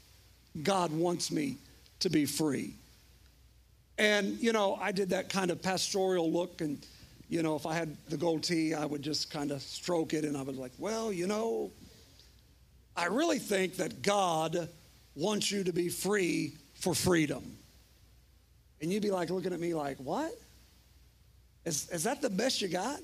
God 0.63 0.93
wants 0.93 1.31
me 1.31 1.57
to 2.03 2.11
be 2.11 2.27
free? 2.27 2.75
And, 3.99 4.39
you 4.39 4.53
know, 4.53 4.79
I 4.81 4.93
did 4.93 5.11
that 5.11 5.29
kind 5.29 5.51
of 5.51 5.63
pastoral 5.63 6.31
look 6.33 6.61
and 6.61 6.85
you 7.33 7.43
know, 7.43 7.57
if 7.57 7.65
I 7.65 7.73
had 7.73 7.97
the 8.11 8.19
gold 8.19 8.43
goatee, 8.43 8.75
I 8.75 8.85
would 8.85 9.01
just 9.01 9.31
kind 9.31 9.53
of 9.53 9.63
stroke 9.63 10.13
it 10.13 10.27
and 10.27 10.37
I 10.37 10.43
was 10.43 10.59
like, 10.59 10.73
well, 10.77 11.11
you 11.11 11.27
know, 11.27 11.71
I 12.95 13.07
really 13.07 13.39
think 13.39 13.77
that 13.77 14.03
God 14.03 14.69
wants 15.15 15.51
you 15.51 15.65
to 15.65 15.73
be 15.73 15.89
free 15.89 16.53
for 16.75 16.95
freedom. 16.95 17.57
And 18.83 18.93
you'd 18.93 19.03
be 19.03 19.11
like 19.11 19.31
looking 19.31 19.55
at 19.55 19.61
me 19.61 19.73
like, 19.73 19.97
what? 19.97 20.31
Is, 21.65 21.89
is 21.89 22.05
that 22.05 22.21
the 22.21 22.29
best 22.29 22.61
you 22.61 22.69
got? 22.69 23.01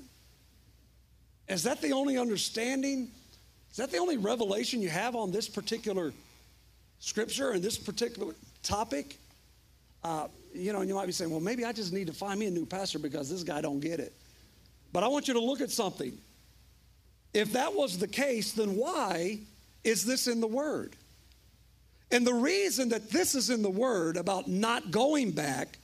Is 1.47 1.63
that 1.63 1.81
the 1.81 1.93
only 1.93 2.19
understanding? 2.19 3.09
Is 3.71 3.77
that 3.77 3.89
the 3.89 3.97
only 3.97 4.17
revelation 4.17 4.79
you 4.79 4.89
have 4.89 5.15
on 5.15 5.31
this 5.31 5.49
particular 5.49 6.13
scripture 6.99 7.49
and 7.49 7.63
this 7.63 7.79
particular 7.79 8.35
topic? 8.63 9.17
Uh, 10.03 10.27
you 10.53 10.73
know, 10.73 10.79
and 10.79 10.89
you 10.89 10.95
might 10.95 11.05
be 11.05 11.11
saying, 11.11 11.31
well, 11.31 11.39
maybe 11.39 11.65
I 11.65 11.71
just 11.71 11.93
need 11.93 12.07
to 12.07 12.13
find 12.13 12.39
me 12.39 12.47
a 12.47 12.51
new 12.51 12.65
pastor 12.65 12.99
because 12.99 13.29
this 13.29 13.43
guy 13.43 13.61
don't 13.61 13.79
get 13.79 13.99
it. 13.99 14.13
But 14.91 15.03
I 15.03 15.07
want 15.07 15.27
you 15.27 15.33
to 15.35 15.39
look 15.39 15.61
at 15.61 15.69
something. 15.69 16.17
If 17.33 17.53
that 17.53 17.73
was 17.73 17.99
the 17.99 18.07
case, 18.07 18.53
then 18.53 18.75
why 18.75 19.39
is 19.83 20.03
this 20.03 20.27
in 20.27 20.41
the 20.41 20.47
Word? 20.47 20.95
And 22.11 22.25
the 22.25 22.33
reason 22.33 22.89
that 22.89 23.11
this 23.11 23.35
is 23.35 23.51
in 23.51 23.61
the 23.61 23.69
Word 23.69 24.17
about 24.17 24.47
not 24.47 24.89
going 24.89 25.31
back, 25.31 25.77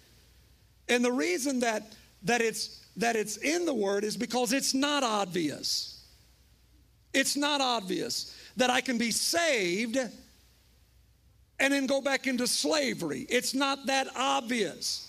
and 0.89 1.05
the 1.05 1.11
reason 1.11 1.59
that, 1.59 1.83
that, 2.23 2.41
it's, 2.41 2.83
that 2.97 3.15
it's 3.15 3.37
in 3.37 3.65
the 3.65 3.73
Word 3.73 4.03
is 4.03 4.17
because 4.17 4.53
it's 4.53 4.73
not 4.73 5.03
obvious. 5.03 6.03
It's 7.13 7.37
not 7.37 7.61
obvious 7.61 8.35
that 8.57 8.69
I 8.69 8.81
can 8.81 8.97
be 8.97 9.11
saved 9.11 9.97
and 11.59 11.73
then 11.73 11.87
go 11.87 12.01
back 12.01 12.27
into 12.27 12.47
slavery. 12.47 13.25
It's 13.29 13.53
not 13.53 13.85
that 13.87 14.07
obvious. 14.15 15.05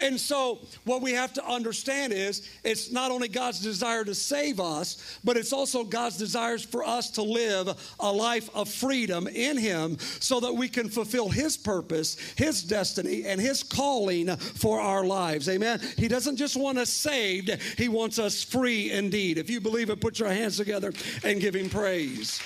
And 0.00 0.18
so, 0.20 0.60
what 0.84 1.02
we 1.02 1.12
have 1.12 1.32
to 1.34 1.44
understand 1.44 2.12
is 2.12 2.48
it's 2.62 2.92
not 2.92 3.10
only 3.10 3.26
God's 3.26 3.60
desire 3.60 4.04
to 4.04 4.14
save 4.14 4.60
us, 4.60 5.18
but 5.24 5.36
it's 5.36 5.52
also 5.52 5.82
God's 5.82 6.16
desires 6.16 6.64
for 6.64 6.84
us 6.84 7.10
to 7.12 7.22
live 7.22 7.94
a 7.98 8.12
life 8.12 8.48
of 8.54 8.68
freedom 8.68 9.26
in 9.26 9.56
Him 9.56 9.98
so 9.98 10.38
that 10.38 10.52
we 10.52 10.68
can 10.68 10.88
fulfill 10.88 11.28
His 11.28 11.56
purpose, 11.56 12.16
His 12.36 12.62
destiny, 12.62 13.24
and 13.24 13.40
His 13.40 13.64
calling 13.64 14.36
for 14.36 14.80
our 14.80 15.04
lives. 15.04 15.48
Amen. 15.48 15.80
He 15.96 16.06
doesn't 16.06 16.36
just 16.36 16.56
want 16.56 16.78
us 16.78 16.90
saved, 16.90 17.50
He 17.76 17.88
wants 17.88 18.20
us 18.20 18.44
free 18.44 18.92
indeed. 18.92 19.36
If 19.36 19.50
you 19.50 19.60
believe 19.60 19.90
it, 19.90 20.00
put 20.00 20.20
your 20.20 20.28
hands 20.28 20.58
together 20.58 20.92
and 21.24 21.40
give 21.40 21.56
Him 21.56 21.68
praise. 21.68 22.40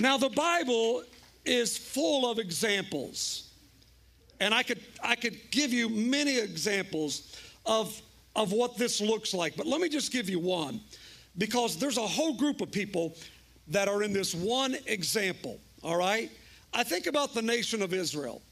Now, 0.00 0.16
the 0.16 0.30
Bible 0.30 1.04
is 1.44 1.76
full 1.76 2.30
of 2.30 2.38
examples 2.38 3.50
and 4.40 4.54
I 4.54 4.62
could, 4.62 4.80
I 5.02 5.14
could 5.14 5.38
give 5.50 5.72
you 5.72 5.88
many 5.88 6.38
examples 6.38 7.36
of, 7.66 8.00
of 8.34 8.52
what 8.52 8.76
this 8.78 9.00
looks 9.00 9.34
like, 9.34 9.54
but 9.54 9.66
let 9.66 9.80
me 9.80 9.88
just 9.88 10.12
give 10.12 10.30
you 10.30 10.38
one 10.38 10.80
because 11.36 11.76
there's 11.76 11.98
a 11.98 12.06
whole 12.06 12.34
group 12.34 12.62
of 12.62 12.72
people 12.72 13.14
that 13.68 13.86
are 13.86 14.02
in 14.02 14.12
this 14.12 14.34
one 14.34 14.76
example, 14.86 15.60
all 15.82 15.96
right? 15.96 16.30
I 16.72 16.82
think 16.82 17.06
about 17.06 17.34
the 17.34 17.42
nation 17.42 17.82
of 17.82 17.92
Israel. 17.92 18.42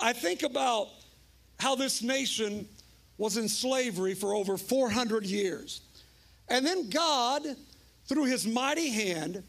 I 0.00 0.12
think 0.12 0.44
about 0.44 0.88
how 1.58 1.74
this 1.74 2.02
nation 2.02 2.66
was 3.18 3.36
in 3.36 3.48
slavery 3.48 4.14
for 4.14 4.34
over 4.34 4.56
400 4.56 5.24
years. 5.26 5.80
And 6.48 6.64
then 6.64 6.88
God, 6.88 7.42
through 8.06 8.26
his 8.26 8.46
mighty 8.46 8.90
hand, 8.90 9.42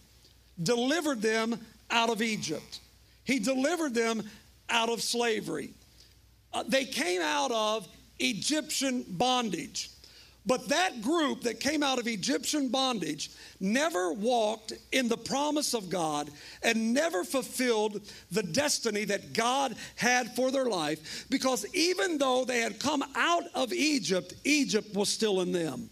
delivered 0.62 1.22
them 1.22 1.60
out 1.90 2.10
of 2.10 2.22
Egypt. 2.22 2.80
He 3.24 3.40
delivered 3.40 3.94
them 3.94 4.24
out 4.70 4.90
of 4.90 5.02
slavery. 5.02 5.72
Uh, 6.54 6.64
they 6.68 6.86
came 6.86 7.22
out 7.22 7.52
of 7.52 7.88
Egyptian 8.20 9.06
bondage. 9.08 9.90
But 10.46 10.70
that 10.70 11.02
group 11.02 11.42
that 11.42 11.60
came 11.60 11.84
out 11.84 12.00
of 12.00 12.08
Egyptian 12.08 12.70
bondage 12.70 13.30
never 13.60 14.14
walked 14.14 14.74
in 14.92 15.08
the 15.08 15.18
promise 15.18 15.74
of 15.74 15.90
God 15.90 16.32
and 16.64 16.94
never 16.94 17.24
fulfilled 17.24 18.02
the 18.32 18.42
destiny 18.42 19.06
that 19.06 19.34
God 19.34 19.76
had 19.96 20.36
for 20.36 20.50
their 20.50 20.66
life 20.66 21.28
because 21.30 21.66
even 21.76 22.18
though 22.18 22.46
they 22.46 22.62
had 22.62 22.80
come 22.80 23.04
out 23.16 23.44
of 23.54 23.74
Egypt, 23.74 24.34
Egypt 24.44 24.96
was 24.96 25.10
still 25.10 25.42
in 25.42 25.52
them. 25.52 25.90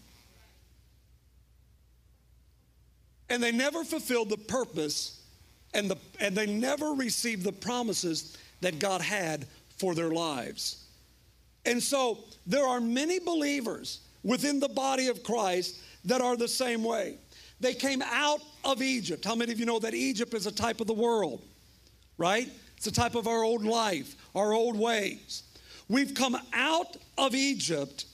And 3.30 3.42
they 3.42 3.52
never 3.52 3.84
fulfilled 3.84 4.30
the 4.30 4.36
purpose 4.36 5.20
and, 5.74 5.90
the, 5.90 5.96
and 6.20 6.34
they 6.34 6.46
never 6.46 6.92
received 6.92 7.44
the 7.44 7.52
promises 7.52 8.36
that 8.60 8.78
God 8.78 9.00
had 9.00 9.46
for 9.76 9.94
their 9.94 10.10
lives. 10.10 10.84
And 11.66 11.82
so 11.82 12.24
there 12.46 12.66
are 12.66 12.80
many 12.80 13.18
believers 13.18 14.00
within 14.24 14.60
the 14.60 14.68
body 14.68 15.08
of 15.08 15.22
Christ 15.22 15.80
that 16.06 16.20
are 16.20 16.36
the 16.36 16.48
same 16.48 16.82
way. 16.82 17.18
They 17.60 17.74
came 17.74 18.02
out 18.02 18.40
of 18.64 18.82
Egypt. 18.82 19.24
How 19.24 19.34
many 19.34 19.52
of 19.52 19.60
you 19.60 19.66
know 19.66 19.78
that 19.80 19.94
Egypt 19.94 20.34
is 20.34 20.46
a 20.46 20.52
type 20.52 20.80
of 20.80 20.86
the 20.86 20.94
world, 20.94 21.42
right? 22.16 22.48
It's 22.76 22.86
a 22.86 22.92
type 22.92 23.14
of 23.14 23.26
our 23.26 23.42
old 23.42 23.64
life, 23.64 24.16
our 24.34 24.52
old 24.52 24.78
ways. 24.78 25.42
We've 25.88 26.14
come 26.14 26.36
out 26.52 26.96
of 27.16 27.34
Egypt, 27.34 28.06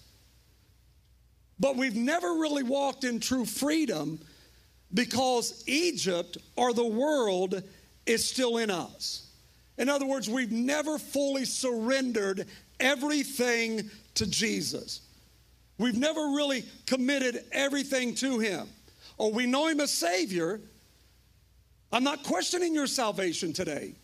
but 1.61 1.77
we've 1.77 1.97
never 1.97 2.35
really 2.35 2.63
walked 2.63 3.05
in 3.05 3.21
true 3.21 3.45
freedom 3.45 4.21
because 4.95 5.65
Egypt 5.67 6.39
or 6.57 6.73
the 6.73 6.87
world 6.87 7.63
is 8.07 8.25
still 8.25 8.59
in 8.59 8.71
us. 8.71 9.27
In 9.77 9.89
other 9.89 10.07
words, 10.07 10.31
we've 10.31 10.53
never 10.53 10.99
fully 10.99 11.45
surrendered 11.45 12.47
everything 12.79 13.91
to 14.15 14.27
Jesus. 14.27 15.01
We've 15.79 15.99
never 15.99 16.21
really 16.21 16.65
committed 16.87 17.45
everything 17.51 18.15
to 18.17 18.39
Him. 18.39 18.69
Oh, 19.19 19.29
we 19.29 19.47
know 19.47 19.67
Him 19.67 19.81
as 19.81 19.93
Savior. 19.93 20.61
I'm 21.93 22.05
not 22.05 22.23
questioning 22.23 22.75
your 22.75 22.87
salvation 22.87 23.53
today, 23.53 23.95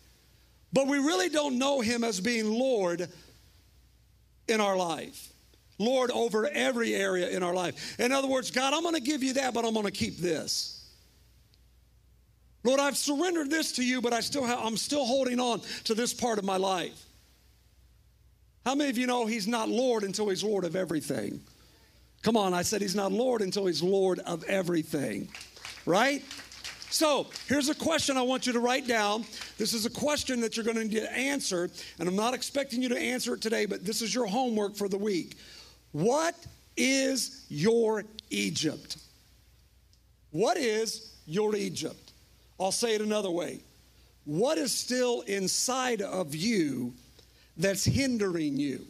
but 0.73 0.87
we 0.87 0.97
really 0.97 1.29
don't 1.29 1.57
know 1.57 1.79
Him 1.79 2.03
as 2.03 2.19
being 2.19 2.51
Lord 2.51 3.07
in 4.49 4.59
our 4.59 4.75
life. 4.75 5.29
Lord 5.77 6.11
over 6.11 6.47
every 6.47 6.93
area 6.93 7.29
in 7.29 7.43
our 7.43 7.53
life. 7.53 7.99
In 7.99 8.11
other 8.11 8.27
words, 8.27 8.51
God, 8.51 8.73
I'm 8.73 8.83
going 8.83 8.95
to 8.95 9.01
give 9.01 9.23
you 9.23 9.33
that, 9.33 9.53
but 9.53 9.65
I'm 9.65 9.73
going 9.73 9.85
to 9.85 9.91
keep 9.91 10.17
this. 10.17 10.80
Lord, 12.63 12.79
I've 12.79 12.97
surrendered 12.97 13.49
this 13.49 13.73
to 13.73 13.83
you, 13.83 14.01
but 14.01 14.13
I 14.13 14.19
still 14.19 14.45
have, 14.45 14.59
I'm 14.59 14.77
still 14.77 15.05
holding 15.05 15.39
on 15.39 15.61
to 15.85 15.95
this 15.95 16.13
part 16.13 16.37
of 16.37 16.45
my 16.45 16.57
life. 16.57 17.05
How 18.65 18.75
many 18.75 18.89
of 18.89 18.97
you 18.97 19.07
know 19.07 19.25
he's 19.25 19.47
not 19.47 19.69
Lord 19.69 20.03
until 20.03 20.29
he's 20.29 20.43
Lord 20.43 20.65
of 20.65 20.75
everything? 20.75 21.41
Come 22.21 22.37
on, 22.37 22.53
I 22.53 22.61
said 22.61 22.81
he's 22.81 22.95
not 22.95 23.11
Lord 23.11 23.41
until 23.41 23.65
he's 23.65 23.81
Lord 23.81 24.19
of 24.19 24.43
everything, 24.43 25.29
right? 25.87 26.23
So 26.91 27.27
here's 27.47 27.69
a 27.69 27.75
question 27.75 28.17
I 28.17 28.21
want 28.21 28.45
you 28.45 28.53
to 28.53 28.59
write 28.59 28.85
down. 28.85 29.25
This 29.57 29.73
is 29.73 29.85
a 29.85 29.89
question 29.89 30.41
that 30.41 30.55
you're 30.55 30.65
going 30.65 30.89
to 30.89 30.99
to 30.99 31.17
answer, 31.17 31.69
and 31.97 32.07
I'm 32.07 32.15
not 32.15 32.35
expecting 32.35 32.83
you 32.83 32.89
to 32.89 32.99
answer 32.99 33.33
it 33.33 33.41
today, 33.41 33.65
but 33.65 33.83
this 33.83 34.03
is 34.03 34.13
your 34.13 34.27
homework 34.27 34.75
for 34.75 34.87
the 34.87 34.97
week. 34.97 35.37
What 35.93 36.35
is 36.77 37.45
your 37.49 38.03
Egypt? 38.29 38.97
What 40.31 40.57
is 40.57 41.13
your 41.25 41.55
Egypt? 41.55 42.00
I'll 42.61 42.71
say 42.71 42.95
it 42.95 43.01
another 43.01 43.31
way. 43.31 43.59
What 44.25 44.57
is 44.57 44.71
still 44.71 45.21
inside 45.21 46.01
of 46.01 46.35
you 46.35 46.93
that's 47.57 47.83
hindering 47.83 48.57
you, 48.57 48.85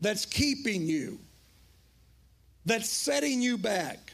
that's 0.00 0.24
keeping 0.24 0.86
you, 0.86 1.18
that's 2.64 2.88
setting 2.88 3.42
you 3.42 3.58
back, 3.58 4.12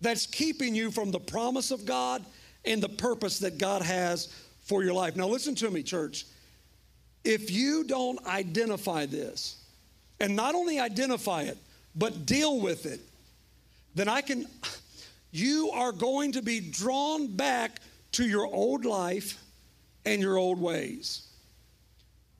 that's 0.00 0.26
keeping 0.26 0.74
you 0.74 0.90
from 0.90 1.10
the 1.10 1.18
promise 1.18 1.70
of 1.70 1.84
God 1.84 2.24
and 2.64 2.82
the 2.82 2.88
purpose 2.88 3.40
that 3.40 3.58
God 3.58 3.82
has 3.82 4.32
for 4.62 4.84
your 4.84 4.94
life? 4.94 5.16
Now, 5.16 5.26
listen 5.26 5.54
to 5.56 5.70
me, 5.70 5.82
church. 5.82 6.26
If 7.24 7.50
you 7.50 7.84
don't 7.84 8.24
identify 8.26 9.06
this, 9.06 9.56
and 10.20 10.36
not 10.36 10.54
only 10.54 10.78
identify 10.78 11.42
it, 11.42 11.58
but 11.96 12.24
deal 12.26 12.60
with 12.60 12.86
it, 12.86 13.00
then 13.94 14.08
I 14.08 14.20
can 14.20 14.46
you 15.32 15.70
are 15.72 15.92
going 15.92 16.32
to 16.32 16.42
be 16.42 16.60
drawn 16.60 17.26
back 17.26 17.80
to 18.12 18.24
your 18.24 18.46
old 18.46 18.84
life 18.84 19.42
and 20.04 20.20
your 20.20 20.36
old 20.36 20.60
ways. 20.60 21.26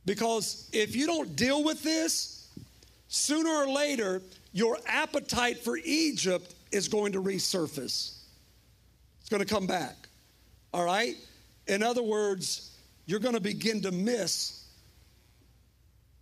Because 0.05 0.69
if 0.73 0.95
you 0.95 1.07
don't 1.07 1.35
deal 1.35 1.65
with 1.65 1.83
this, 1.83 2.49
sooner 3.09 3.51
or 3.51 3.69
later, 3.69 4.21
your 4.53 4.77
appetite 4.87 5.59
for 5.59 5.79
Egypt 5.85 6.55
is 6.71 6.89
going 6.89 7.13
to 7.13 7.23
resurface. 7.23 8.19
It's 9.21 9.29
going 9.31 9.43
to 9.43 9.53
come 9.55 9.67
back. 9.67 9.97
All 10.75 10.85
right? 10.85 11.17
In 11.67 11.83
other 11.83 12.03
words, 12.03 12.77
you're 13.07 13.21
going 13.21 13.35
to 13.35 13.41
begin 13.41 13.83
to 13.83 13.93
miss 13.93 14.65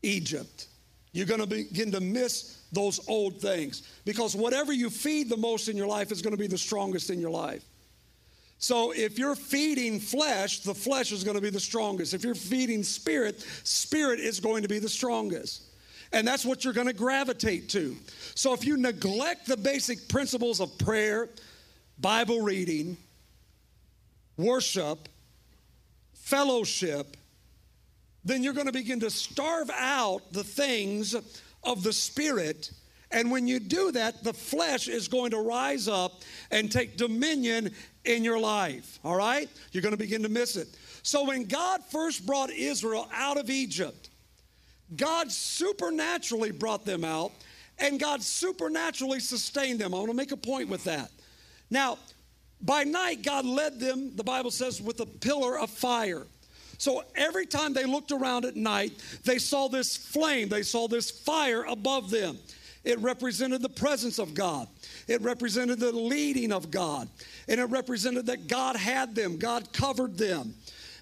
Egypt. 0.02 0.66
You're 1.12 1.26
going 1.26 1.40
to 1.40 1.46
begin 1.46 1.92
to 1.92 2.00
miss 2.00 2.59
those 2.72 3.00
old 3.08 3.40
things 3.40 3.82
because 4.04 4.36
whatever 4.36 4.72
you 4.72 4.90
feed 4.90 5.28
the 5.28 5.36
most 5.36 5.68
in 5.68 5.76
your 5.76 5.86
life 5.86 6.12
is 6.12 6.22
going 6.22 6.34
to 6.34 6.40
be 6.40 6.46
the 6.46 6.58
strongest 6.58 7.10
in 7.10 7.20
your 7.20 7.30
life. 7.30 7.64
So 8.58 8.92
if 8.92 9.18
you're 9.18 9.34
feeding 9.34 9.98
flesh, 9.98 10.60
the 10.60 10.74
flesh 10.74 11.12
is 11.12 11.24
going 11.24 11.36
to 11.36 11.40
be 11.40 11.50
the 11.50 11.58
strongest. 11.58 12.12
If 12.12 12.22
you're 12.22 12.34
feeding 12.34 12.82
spirit, 12.82 13.40
spirit 13.64 14.20
is 14.20 14.38
going 14.38 14.62
to 14.62 14.68
be 14.68 14.78
the 14.78 14.88
strongest. 14.88 15.62
And 16.12 16.26
that's 16.26 16.44
what 16.44 16.62
you're 16.62 16.74
going 16.74 16.86
to 16.86 16.92
gravitate 16.92 17.70
to. 17.70 17.96
So 18.34 18.52
if 18.52 18.64
you 18.64 18.76
neglect 18.76 19.46
the 19.46 19.56
basic 19.56 20.08
principles 20.08 20.60
of 20.60 20.76
prayer, 20.78 21.28
Bible 21.98 22.42
reading, 22.42 22.96
worship, 24.36 25.08
fellowship, 26.12 27.16
then 28.24 28.42
you're 28.42 28.52
going 28.52 28.66
to 28.66 28.72
begin 28.72 29.00
to 29.00 29.10
starve 29.10 29.70
out 29.70 30.32
the 30.32 30.44
things 30.44 31.14
of 31.64 31.82
the 31.82 31.92
Spirit. 31.92 32.70
And 33.10 33.30
when 33.30 33.46
you 33.46 33.58
do 33.58 33.92
that, 33.92 34.22
the 34.22 34.32
flesh 34.32 34.88
is 34.88 35.08
going 35.08 35.32
to 35.32 35.38
rise 35.38 35.88
up 35.88 36.20
and 36.50 36.70
take 36.70 36.96
dominion 36.96 37.70
in 38.04 38.24
your 38.24 38.38
life. 38.38 38.98
All 39.04 39.16
right? 39.16 39.48
You're 39.72 39.82
going 39.82 39.94
to 39.94 39.98
begin 39.98 40.22
to 40.22 40.28
miss 40.28 40.56
it. 40.56 40.68
So 41.02 41.24
when 41.24 41.44
God 41.44 41.82
first 41.90 42.26
brought 42.26 42.50
Israel 42.50 43.08
out 43.12 43.36
of 43.36 43.50
Egypt, 43.50 44.10
God 44.96 45.30
supernaturally 45.30 46.50
brought 46.50 46.84
them 46.84 47.04
out 47.04 47.32
and 47.78 47.98
God 47.98 48.22
supernaturally 48.22 49.20
sustained 49.20 49.80
them. 49.80 49.94
I 49.94 49.98
want 49.98 50.10
to 50.10 50.16
make 50.16 50.32
a 50.32 50.36
point 50.36 50.68
with 50.68 50.84
that. 50.84 51.10
Now, 51.70 51.98
by 52.60 52.84
night, 52.84 53.22
God 53.22 53.46
led 53.46 53.80
them, 53.80 54.14
the 54.16 54.24
Bible 54.24 54.50
says, 54.50 54.82
with 54.82 55.00
a 55.00 55.06
pillar 55.06 55.58
of 55.58 55.70
fire. 55.70 56.26
So 56.80 57.04
every 57.14 57.44
time 57.44 57.74
they 57.74 57.84
looked 57.84 58.10
around 58.10 58.46
at 58.46 58.56
night, 58.56 58.92
they 59.24 59.36
saw 59.36 59.68
this 59.68 59.98
flame, 59.98 60.48
they 60.48 60.62
saw 60.62 60.88
this 60.88 61.10
fire 61.10 61.64
above 61.64 62.08
them. 62.08 62.38
It 62.84 62.98
represented 63.00 63.60
the 63.60 63.68
presence 63.68 64.18
of 64.18 64.32
God. 64.32 64.66
It 65.06 65.20
represented 65.20 65.78
the 65.78 65.92
leading 65.92 66.52
of 66.52 66.70
God. 66.70 67.06
And 67.48 67.60
it 67.60 67.66
represented 67.66 68.24
that 68.26 68.48
God 68.48 68.76
had 68.76 69.14
them, 69.14 69.36
God 69.36 69.74
covered 69.74 70.16
them. 70.16 70.54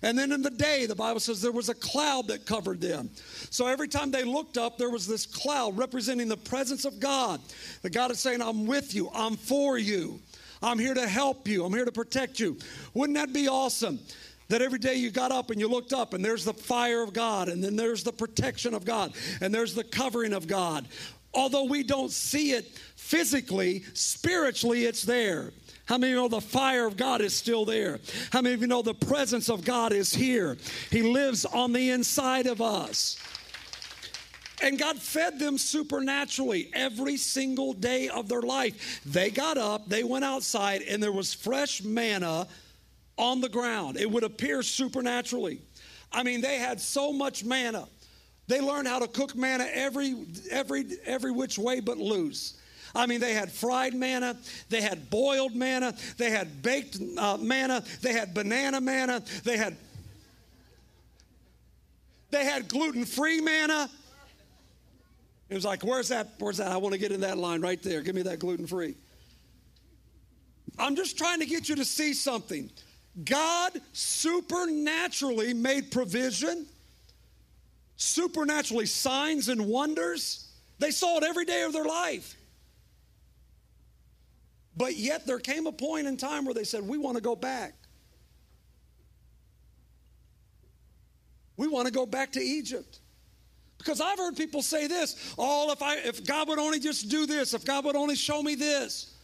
And 0.03 0.19
then 0.19 0.33
in 0.33 0.43
the 0.43 0.51
day, 0.51 0.87
the 0.87 0.97
Bible 0.97 1.21
says 1.21 1.41
there 1.41 1.53
was 1.53 1.69
a 1.69 1.75
cloud 1.75 2.27
that 2.27 2.45
covered 2.45 2.81
them. 2.81 3.09
So 3.51 3.69
every 3.69 3.87
time 3.87 4.11
they 4.11 4.25
looked 4.25 4.59
up, 4.59 4.79
there 4.79 4.91
was 4.91 5.07
this 5.07 5.27
cloud 5.27 5.79
representing 5.79 6.27
the 6.27 6.37
presence 6.37 6.87
of 6.87 6.99
God. 6.99 7.41
That 7.83 7.93
God 7.93 8.11
is 8.11 8.19
saying, 8.19 8.43
I'm 8.43 8.67
with 8.67 8.97
you, 8.97 9.11
I'm 9.15 9.37
for 9.37 9.79
you, 9.79 10.19
I'm 10.61 10.81
here 10.81 10.95
to 10.95 11.07
help 11.07 11.47
you, 11.47 11.65
I'm 11.65 11.73
here 11.73 11.85
to 11.85 11.93
protect 11.93 12.41
you. 12.41 12.59
Wouldn't 12.95 13.17
that 13.17 13.33
be 13.33 13.47
awesome? 13.47 14.01
That 14.49 14.63
every 14.63 14.79
day 14.79 14.95
you 14.95 15.11
got 15.11 15.31
up 15.31 15.51
and 15.51 15.61
you 15.61 15.69
looked 15.69 15.93
up 15.93 16.15
and 16.15 16.25
there's 16.25 16.45
the 16.45 16.55
fire 16.55 17.03
of 17.03 17.13
God 17.13 17.49
and 17.49 17.63
then 17.63 17.77
there's 17.77 18.03
the 18.03 18.13
protection 18.13 18.73
of 18.73 18.85
God 18.85 19.13
and 19.41 19.55
there's 19.55 19.75
the 19.75 19.85
covering 19.85 20.33
of 20.33 20.47
God. 20.47 20.89
Although 21.35 21.65
we 21.65 21.83
don't 21.83 22.11
see 22.11 22.53
it 22.53 22.67
physically, 22.97 23.85
spiritually 23.93 24.87
it's 24.87 25.03
there. 25.03 25.53
How 25.85 25.99
many 25.99 26.13
of 26.13 26.17
you 26.17 26.23
know 26.23 26.29
the 26.29 26.41
fire 26.41 26.87
of 26.87 26.97
God 26.97 27.21
is 27.21 27.35
still 27.35 27.65
there? 27.65 28.01
How 28.31 28.41
many 28.41 28.55
of 28.55 28.61
you 28.61 28.67
know 28.67 28.83
the 28.83 28.95
presence 28.95 29.49
of 29.49 29.65
God 29.65 29.93
is 29.93 30.15
here? 30.15 30.57
He 30.91 31.03
lives 31.03 31.45
on 31.45 31.73
the 31.73 31.91
inside 31.91 32.47
of 32.47 32.61
us. 32.61 33.19
And 34.63 34.79
God 34.79 34.99
fed 34.99 35.39
them 35.39 35.57
supernaturally 35.57 36.71
every 36.75 37.17
single 37.17 37.73
day 37.73 38.09
of 38.09 38.29
their 38.29 38.43
life. 38.43 39.01
They 39.07 39.31
got 39.31 39.57
up, 39.57 39.89
they 39.89 40.03
went 40.03 40.25
outside, 40.25 40.83
and 40.83 41.03
there 41.03 41.13
was 41.13 41.33
fresh 41.33 41.83
manna 41.83 42.49
on 43.19 43.41
the 43.41 43.49
ground. 43.49 43.99
It 43.99 44.11
would 44.11 44.25
appear 44.25 44.63
supernaturally. 44.63 45.61
I 46.11 46.23
mean, 46.23 46.41
they 46.41 46.57
had 46.57 46.81
so 46.81 47.13
much 47.13 47.45
manna. 47.45 47.87
They 48.47 48.63
learned 48.63 48.89
how 48.89 49.01
to 49.01 49.09
cook 49.09 49.37
manna 49.37 49.67
every 49.71 50.15
every 50.51 50.87
every 51.05 51.33
which 51.33 51.59
way 51.59 51.81
but 51.81 51.99
loose. 51.99 52.55
I 52.95 53.07
mean, 53.07 53.21
they 53.21 53.35
had 53.35 53.53
fried 53.53 53.93
manna, 53.93 54.39
they 54.71 54.81
had 54.81 55.11
boiled 55.11 55.55
manna, 55.55 55.95
they 56.17 56.31
had 56.31 56.63
baked 56.63 56.99
uh, 57.19 57.37
manna, 57.37 57.85
they 58.01 58.15
had 58.15 58.33
banana 58.33 58.81
manna, 58.81 59.23
they 59.45 59.59
had 59.59 59.77
they 62.31 62.45
had 62.45 62.69
gluten-free 62.69 63.41
manna. 63.43 63.91
It 65.49 65.55
was 65.55 65.65
like, 65.65 65.83
where's 65.83 66.09
that? 66.09 66.29
Where's 66.39 66.59
that? 66.59 66.71
I 66.71 66.77
want 66.77 66.93
to 66.93 66.99
get 66.99 67.11
in 67.11 67.23
that 67.23 67.39
line 67.39 67.63
right 67.63 67.83
there. 67.83 68.03
Give 68.03 68.15
me 68.15 68.23
that 68.23 68.39
gluten-free. 68.39 68.95
I'm 70.79 70.95
just 70.95 71.17
trying 71.17 71.41
to 71.41 71.47
get 71.47 71.69
you 71.69 71.77
to 71.77 71.85
see 71.85 72.13
something. 72.13 72.71
God 73.25 73.73
supernaturally 73.93 75.55
made 75.55 75.91
provision, 75.91 76.67
supernaturally 77.97 78.87
signs 78.87 79.49
and 79.49 79.67
wonders. 79.67 80.49
They 80.79 80.91
saw 80.91 81.19
it 81.19 81.25
every 81.25 81.45
day 81.45 81.63
of 81.63 81.73
their 81.73 81.85
life. 81.85 82.37
But 84.77 84.97
yet 84.97 85.27
there 85.27 85.41
came 85.41 85.67
a 85.67 85.73
point 85.73 86.07
in 86.07 86.17
time 86.17 86.45
where 86.45 86.55
they 86.55 86.63
said, 86.65 86.87
We 86.87 86.99
want 86.99 87.17
to 87.17 87.23
go 87.23 87.35
back. 87.35 87.75
We 91.57 91.67
want 91.67 91.87
to 91.87 91.93
go 91.93 92.07
back 92.07 92.33
to 92.33 92.41
Egypt. 92.41 93.01
Because 93.79 94.01
I've 94.01 94.19
heard 94.19 94.37
people 94.37 94.63
say 94.63 94.87
this, 94.87 95.35
oh, 95.39 95.71
if 95.73 95.83
I 95.83 95.97
if 95.97 96.25
God 96.25 96.49
would 96.49 96.59
only 96.59 96.81
just 96.81 97.09
do 97.09 97.27
this, 97.27 97.55
if 97.55 97.65
God 97.65 97.85
would 97.85 97.97
only 97.97 98.17
show 98.17 98.43
me 98.43 98.55
this, 98.55 99.15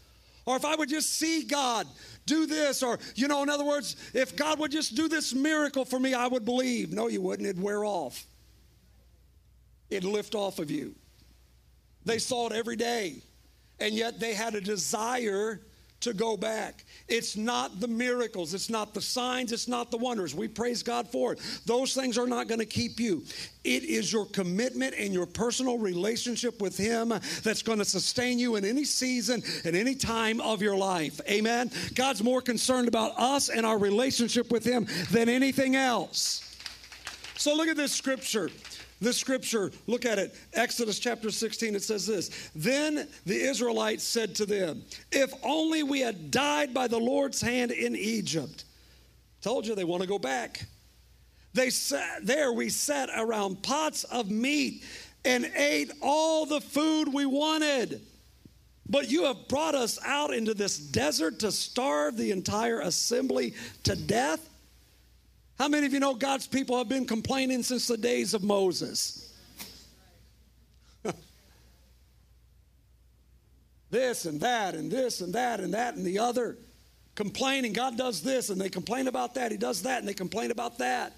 or 0.46 0.56
if 0.56 0.64
I 0.64 0.74
would 0.74 0.88
just 0.88 1.14
see 1.18 1.44
God, 1.44 1.86
do 2.26 2.46
this, 2.46 2.82
or, 2.82 2.98
you 3.14 3.28
know, 3.28 3.42
in 3.42 3.50
other 3.50 3.64
words, 3.64 3.96
if 4.14 4.36
God 4.36 4.58
would 4.58 4.70
just 4.70 4.94
do 4.94 5.08
this 5.08 5.34
miracle 5.34 5.84
for 5.84 5.98
me, 5.98 6.14
I 6.14 6.26
would 6.26 6.44
believe. 6.44 6.92
No, 6.92 7.08
you 7.08 7.20
wouldn't. 7.20 7.48
It'd 7.48 7.62
wear 7.62 7.84
off, 7.84 8.24
it'd 9.90 10.04
lift 10.04 10.34
off 10.34 10.58
of 10.58 10.70
you. 10.70 10.94
They 12.04 12.18
saw 12.18 12.48
it 12.48 12.52
every 12.52 12.76
day, 12.76 13.22
and 13.80 13.94
yet 13.94 14.20
they 14.20 14.34
had 14.34 14.54
a 14.54 14.60
desire 14.60 15.60
to 16.04 16.14
go 16.14 16.36
back. 16.36 16.84
It's 17.08 17.36
not 17.36 17.80
the 17.80 17.88
miracles, 17.88 18.54
it's 18.54 18.70
not 18.70 18.94
the 18.94 19.00
signs, 19.00 19.52
it's 19.52 19.68
not 19.68 19.90
the 19.90 19.98
wonders. 19.98 20.34
We 20.34 20.48
praise 20.48 20.82
God 20.82 21.08
for 21.08 21.32
it. 21.32 21.40
Those 21.66 21.94
things 21.94 22.16
are 22.16 22.26
not 22.26 22.48
going 22.48 22.60
to 22.60 22.66
keep 22.66 22.98
you. 22.98 23.24
It 23.64 23.84
is 23.84 24.12
your 24.12 24.26
commitment 24.26 24.94
and 24.98 25.12
your 25.12 25.26
personal 25.26 25.78
relationship 25.78 26.60
with 26.60 26.76
Him 26.76 27.08
that's 27.42 27.62
going 27.62 27.78
to 27.78 27.84
sustain 27.84 28.38
you 28.38 28.56
in 28.56 28.64
any 28.64 28.84
season 28.84 29.42
and 29.64 29.74
any 29.74 29.94
time 29.94 30.40
of 30.40 30.62
your 30.62 30.76
life. 30.76 31.20
Amen. 31.28 31.70
God's 31.94 32.22
more 32.22 32.40
concerned 32.42 32.88
about 32.88 33.18
us 33.18 33.48
and 33.48 33.66
our 33.66 33.78
relationship 33.78 34.50
with 34.50 34.64
Him 34.64 34.86
than 35.10 35.28
anything 35.28 35.76
else. 35.76 36.42
So 37.36 37.54
look 37.54 37.68
at 37.68 37.76
this 37.76 37.92
scripture. 37.92 38.50
This 39.00 39.16
scripture, 39.16 39.72
look 39.86 40.04
at 40.04 40.18
it. 40.18 40.34
Exodus 40.52 40.98
chapter 40.98 41.30
16, 41.30 41.74
it 41.74 41.82
says 41.82 42.06
this 42.06 42.50
Then 42.54 43.08
the 43.26 43.36
Israelites 43.36 44.04
said 44.04 44.34
to 44.36 44.46
them, 44.46 44.82
If 45.10 45.32
only 45.42 45.82
we 45.82 46.00
had 46.00 46.30
died 46.30 46.72
by 46.72 46.88
the 46.88 46.98
Lord's 46.98 47.40
hand 47.40 47.70
in 47.70 47.96
Egypt. 47.96 48.64
Told 49.42 49.66
you 49.66 49.74
they 49.74 49.84
want 49.84 50.02
to 50.02 50.08
go 50.08 50.18
back. 50.18 50.64
They 51.52 51.70
sat 51.70 52.26
there, 52.26 52.52
we 52.52 52.68
sat 52.68 53.10
around 53.14 53.62
pots 53.62 54.04
of 54.04 54.30
meat 54.30 54.82
and 55.24 55.50
ate 55.56 55.92
all 56.02 56.46
the 56.46 56.60
food 56.60 57.12
we 57.12 57.26
wanted. 57.26 58.00
But 58.88 59.10
you 59.10 59.24
have 59.24 59.48
brought 59.48 59.74
us 59.74 59.98
out 60.04 60.32
into 60.34 60.52
this 60.52 60.78
desert 60.78 61.40
to 61.40 61.52
starve 61.52 62.16
the 62.16 62.30
entire 62.30 62.80
assembly 62.80 63.54
to 63.84 63.96
death. 63.96 64.48
How 65.58 65.68
many 65.68 65.86
of 65.86 65.92
you 65.92 66.00
know 66.00 66.14
God's 66.14 66.46
people 66.46 66.76
have 66.78 66.88
been 66.88 67.06
complaining 67.06 67.62
since 67.62 67.86
the 67.86 67.96
days 67.96 68.34
of 68.34 68.42
Moses? 68.42 69.32
this 73.90 74.24
and 74.24 74.40
that 74.40 74.74
and 74.74 74.90
this 74.90 75.20
and 75.20 75.32
that 75.34 75.60
and 75.60 75.74
that 75.74 75.94
and 75.94 76.04
the 76.04 76.18
other. 76.18 76.56
Complaining, 77.14 77.72
God 77.72 77.96
does 77.96 78.22
this 78.22 78.50
and 78.50 78.60
they 78.60 78.68
complain 78.68 79.06
about 79.06 79.34
that, 79.34 79.52
He 79.52 79.56
does 79.56 79.82
that 79.82 80.00
and 80.00 80.08
they 80.08 80.14
complain 80.14 80.50
about 80.50 80.78
that. 80.78 81.12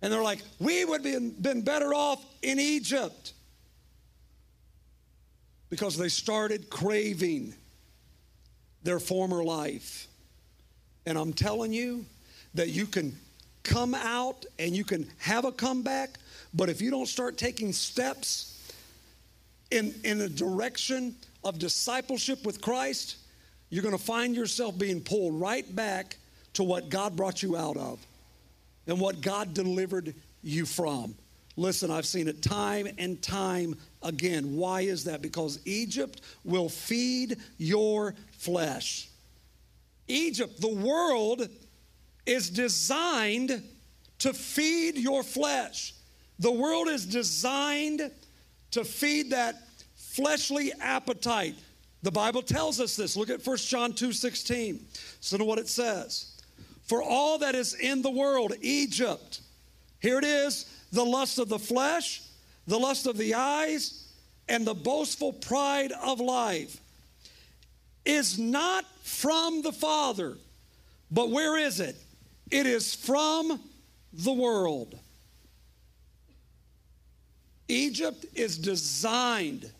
And 0.00 0.12
they're 0.12 0.22
like, 0.22 0.42
we 0.58 0.84
would 0.84 1.04
have 1.04 1.42
been 1.42 1.62
better 1.62 1.94
off 1.94 2.24
in 2.42 2.58
Egypt 2.58 3.32
because 5.70 5.96
they 5.96 6.08
started 6.08 6.70
craving 6.70 7.54
their 8.82 9.00
former 9.00 9.42
life. 9.42 10.06
And 11.06 11.18
I'm 11.18 11.32
telling 11.32 11.72
you, 11.72 12.06
that 12.54 12.68
you 12.70 12.86
can 12.86 13.16
come 13.62 13.94
out 13.94 14.44
and 14.58 14.76
you 14.76 14.84
can 14.84 15.06
have 15.18 15.44
a 15.44 15.52
comeback, 15.52 16.10
but 16.52 16.68
if 16.68 16.80
you 16.80 16.90
don't 16.90 17.08
start 17.08 17.36
taking 17.36 17.72
steps 17.72 18.50
in, 19.70 19.94
in 20.04 20.20
a 20.20 20.28
direction 20.28 21.14
of 21.42 21.58
discipleship 21.58 22.44
with 22.46 22.60
Christ, 22.60 23.16
you're 23.70 23.82
going 23.82 23.96
to 23.96 24.02
find 24.02 24.36
yourself 24.36 24.78
being 24.78 25.00
pulled 25.00 25.40
right 25.40 25.74
back 25.74 26.16
to 26.54 26.62
what 26.62 26.88
God 26.88 27.16
brought 27.16 27.42
you 27.42 27.56
out 27.56 27.76
of 27.76 27.98
and 28.86 29.00
what 29.00 29.20
God 29.20 29.54
delivered 29.54 30.14
you 30.42 30.66
from. 30.66 31.14
Listen, 31.56 31.90
I've 31.90 32.06
seen 32.06 32.28
it 32.28 32.42
time 32.42 32.88
and 32.98 33.20
time 33.22 33.76
again. 34.02 34.56
Why 34.56 34.82
is 34.82 35.04
that? 35.04 35.22
Because 35.22 35.60
Egypt 35.64 36.20
will 36.44 36.68
feed 36.68 37.38
your 37.58 38.14
flesh. 38.38 39.08
Egypt, 40.08 40.60
the 40.60 40.74
world 40.74 41.48
is 42.26 42.50
designed 42.50 43.62
to 44.20 44.32
feed 44.32 44.96
your 44.96 45.22
flesh. 45.22 45.94
The 46.38 46.50
world 46.50 46.88
is 46.88 47.06
designed 47.06 48.10
to 48.72 48.84
feed 48.84 49.30
that 49.30 49.56
fleshly 49.96 50.72
appetite. 50.80 51.54
The 52.02 52.10
Bible 52.10 52.42
tells 52.42 52.80
us 52.80 52.96
this. 52.96 53.16
Look 53.16 53.30
at 53.30 53.44
1 53.46 53.56
John 53.58 53.92
2 53.92 54.12
16. 54.12 54.84
Listen 55.20 55.38
to 55.38 55.44
what 55.44 55.58
it 55.58 55.68
says. 55.68 56.40
For 56.84 57.02
all 57.02 57.38
that 57.38 57.54
is 57.54 57.74
in 57.74 58.02
the 58.02 58.10
world, 58.10 58.52
Egypt, 58.60 59.40
here 60.00 60.18
it 60.18 60.24
is 60.24 60.70
the 60.92 61.04
lust 61.04 61.38
of 61.38 61.48
the 61.48 61.58
flesh, 61.58 62.22
the 62.66 62.78
lust 62.78 63.06
of 63.06 63.16
the 63.16 63.34
eyes, 63.34 64.06
and 64.48 64.66
the 64.66 64.74
boastful 64.74 65.32
pride 65.32 65.92
of 65.92 66.20
life 66.20 66.80
is 68.04 68.38
not 68.38 68.84
from 69.02 69.62
the 69.62 69.72
Father, 69.72 70.36
but 71.10 71.30
where 71.30 71.56
is 71.56 71.80
it? 71.80 71.96
It 72.50 72.66
is 72.66 72.94
from 72.94 73.60
the 74.12 74.32
world. 74.32 74.98
Egypt 77.68 78.26
is 78.34 78.58
designed 78.58 79.70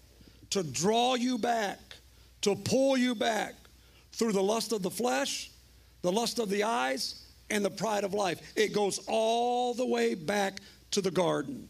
to 0.50 0.62
draw 0.62 1.14
you 1.14 1.38
back, 1.38 1.78
to 2.42 2.56
pull 2.56 2.96
you 2.96 3.14
back 3.14 3.54
through 4.12 4.32
the 4.32 4.42
lust 4.42 4.72
of 4.72 4.82
the 4.82 4.90
flesh, 4.90 5.50
the 6.02 6.12
lust 6.12 6.38
of 6.38 6.48
the 6.48 6.62
eyes, 6.62 7.24
and 7.50 7.64
the 7.64 7.70
pride 7.70 8.04
of 8.04 8.14
life. 8.14 8.40
It 8.56 8.72
goes 8.72 9.00
all 9.06 9.74
the 9.74 9.86
way 9.86 10.14
back 10.14 10.60
to 10.92 11.00
the 11.00 11.10
garden. 11.10 11.68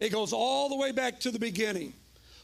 It 0.00 0.10
goes 0.10 0.32
all 0.32 0.68
the 0.68 0.76
way 0.76 0.92
back 0.92 1.20
to 1.20 1.30
the 1.30 1.38
beginning. 1.38 1.92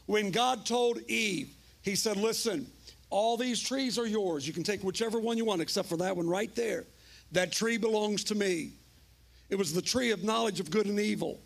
When 0.05 0.31
God 0.31 0.65
told 0.65 0.99
Eve, 1.09 1.49
He 1.81 1.95
said, 1.95 2.17
Listen, 2.17 2.67
all 3.09 3.37
these 3.37 3.59
trees 3.61 3.97
are 3.97 4.05
yours. 4.05 4.47
You 4.47 4.53
can 4.53 4.63
take 4.63 4.83
whichever 4.83 5.19
one 5.19 5.37
you 5.37 5.45
want, 5.45 5.61
except 5.61 5.89
for 5.89 5.97
that 5.97 6.15
one 6.15 6.27
right 6.27 6.53
there. 6.55 6.85
That 7.31 7.51
tree 7.51 7.77
belongs 7.77 8.23
to 8.25 8.35
me. 8.35 8.71
It 9.49 9.55
was 9.55 9.73
the 9.73 9.81
tree 9.81 10.11
of 10.11 10.23
knowledge 10.23 10.59
of 10.59 10.71
good 10.71 10.85
and 10.85 10.99
evil. 10.99 11.39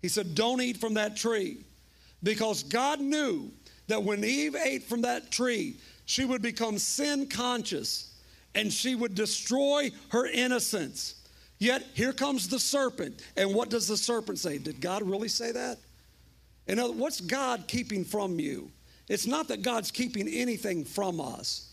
He 0.00 0.08
said, 0.08 0.34
Don't 0.34 0.60
eat 0.60 0.78
from 0.78 0.94
that 0.94 1.16
tree. 1.16 1.64
Because 2.22 2.62
God 2.62 3.00
knew 3.00 3.50
that 3.88 4.02
when 4.02 4.24
Eve 4.24 4.54
ate 4.56 4.84
from 4.84 5.02
that 5.02 5.30
tree, 5.30 5.76
she 6.04 6.24
would 6.24 6.42
become 6.42 6.78
sin 6.78 7.28
conscious 7.28 8.14
and 8.54 8.72
she 8.72 8.94
would 8.94 9.14
destroy 9.14 9.90
her 10.10 10.26
innocence. 10.26 11.16
Yet 11.58 11.86
here 11.94 12.12
comes 12.12 12.48
the 12.48 12.58
serpent. 12.58 13.22
And 13.36 13.54
what 13.54 13.70
does 13.70 13.88
the 13.88 13.96
serpent 13.96 14.38
say? 14.38 14.58
Did 14.58 14.80
God 14.80 15.02
really 15.02 15.28
say 15.28 15.52
that? 15.52 15.78
Other, 16.68 16.92
what's 16.92 17.20
God 17.20 17.64
keeping 17.66 18.04
from 18.04 18.38
you? 18.38 18.70
It's 19.08 19.26
not 19.26 19.48
that 19.48 19.62
God's 19.62 19.90
keeping 19.90 20.28
anything 20.28 20.84
from 20.84 21.20
us. 21.20 21.71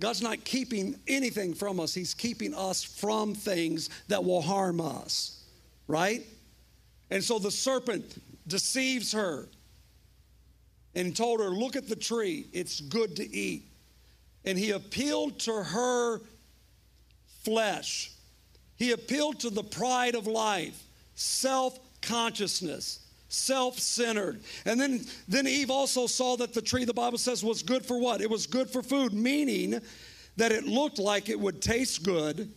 God's 0.00 0.22
not 0.22 0.44
keeping 0.44 0.96
anything 1.06 1.54
from 1.54 1.78
us. 1.78 1.94
He's 1.94 2.14
keeping 2.14 2.54
us 2.54 2.82
from 2.82 3.34
things 3.34 3.90
that 4.08 4.24
will 4.24 4.42
harm 4.42 4.80
us, 4.80 5.44
right? 5.86 6.22
And 7.10 7.22
so 7.22 7.38
the 7.38 7.50
serpent 7.50 8.20
deceives 8.46 9.12
her 9.12 9.48
and 10.94 11.16
told 11.16 11.40
her, 11.40 11.50
Look 11.50 11.76
at 11.76 11.88
the 11.88 11.96
tree, 11.96 12.46
it's 12.52 12.80
good 12.80 13.16
to 13.16 13.34
eat. 13.34 13.64
And 14.44 14.58
he 14.58 14.72
appealed 14.72 15.38
to 15.40 15.62
her 15.62 16.20
flesh, 17.44 18.10
he 18.76 18.92
appealed 18.92 19.40
to 19.40 19.50
the 19.50 19.62
pride 19.62 20.14
of 20.14 20.26
life, 20.26 20.82
self 21.14 21.78
consciousness. 22.02 23.00
Self 23.34 23.78
centered. 23.78 24.40
And 24.64 24.80
then, 24.80 25.04
then 25.26 25.46
Eve 25.46 25.70
also 25.70 26.06
saw 26.06 26.36
that 26.36 26.54
the 26.54 26.62
tree, 26.62 26.84
the 26.84 26.94
Bible 26.94 27.18
says, 27.18 27.44
was 27.44 27.62
good 27.62 27.84
for 27.84 27.98
what? 27.98 28.20
It 28.20 28.30
was 28.30 28.46
good 28.46 28.70
for 28.70 28.82
food, 28.82 29.12
meaning 29.12 29.80
that 30.36 30.52
it 30.52 30.64
looked 30.64 30.98
like 30.98 31.28
it 31.28 31.38
would 31.38 31.60
taste 31.60 32.04
good 32.04 32.52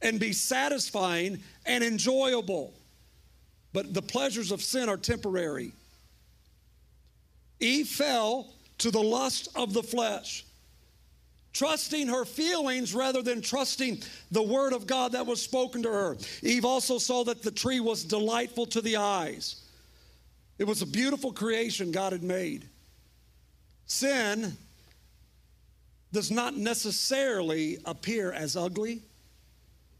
and 0.00 0.18
be 0.18 0.32
satisfying 0.32 1.42
and 1.66 1.84
enjoyable. 1.84 2.74
But 3.72 3.94
the 3.94 4.02
pleasures 4.02 4.50
of 4.50 4.62
sin 4.62 4.88
are 4.88 4.96
temporary. 4.96 5.72
Eve 7.60 7.88
fell 7.88 8.52
to 8.78 8.90
the 8.90 9.02
lust 9.02 9.48
of 9.54 9.72
the 9.72 9.82
flesh, 9.82 10.44
trusting 11.52 12.08
her 12.08 12.24
feelings 12.24 12.94
rather 12.94 13.22
than 13.22 13.40
trusting 13.40 14.02
the 14.30 14.42
word 14.42 14.72
of 14.72 14.86
God 14.86 15.12
that 15.12 15.26
was 15.26 15.40
spoken 15.40 15.82
to 15.84 15.90
her. 15.90 16.16
Eve 16.42 16.64
also 16.64 16.98
saw 16.98 17.24
that 17.24 17.42
the 17.42 17.50
tree 17.50 17.80
was 17.80 18.04
delightful 18.04 18.66
to 18.66 18.80
the 18.80 18.96
eyes. 18.96 19.61
It 20.58 20.64
was 20.64 20.82
a 20.82 20.86
beautiful 20.86 21.32
creation 21.32 21.92
God 21.92 22.12
had 22.12 22.22
made. 22.22 22.68
Sin 23.86 24.56
does 26.12 26.30
not 26.30 26.56
necessarily 26.56 27.78
appear 27.84 28.32
as 28.32 28.56
ugly, 28.56 29.02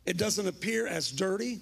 it 0.04 0.16
doesn't 0.16 0.46
appear 0.46 0.86
as 0.86 1.10
dirty 1.10 1.60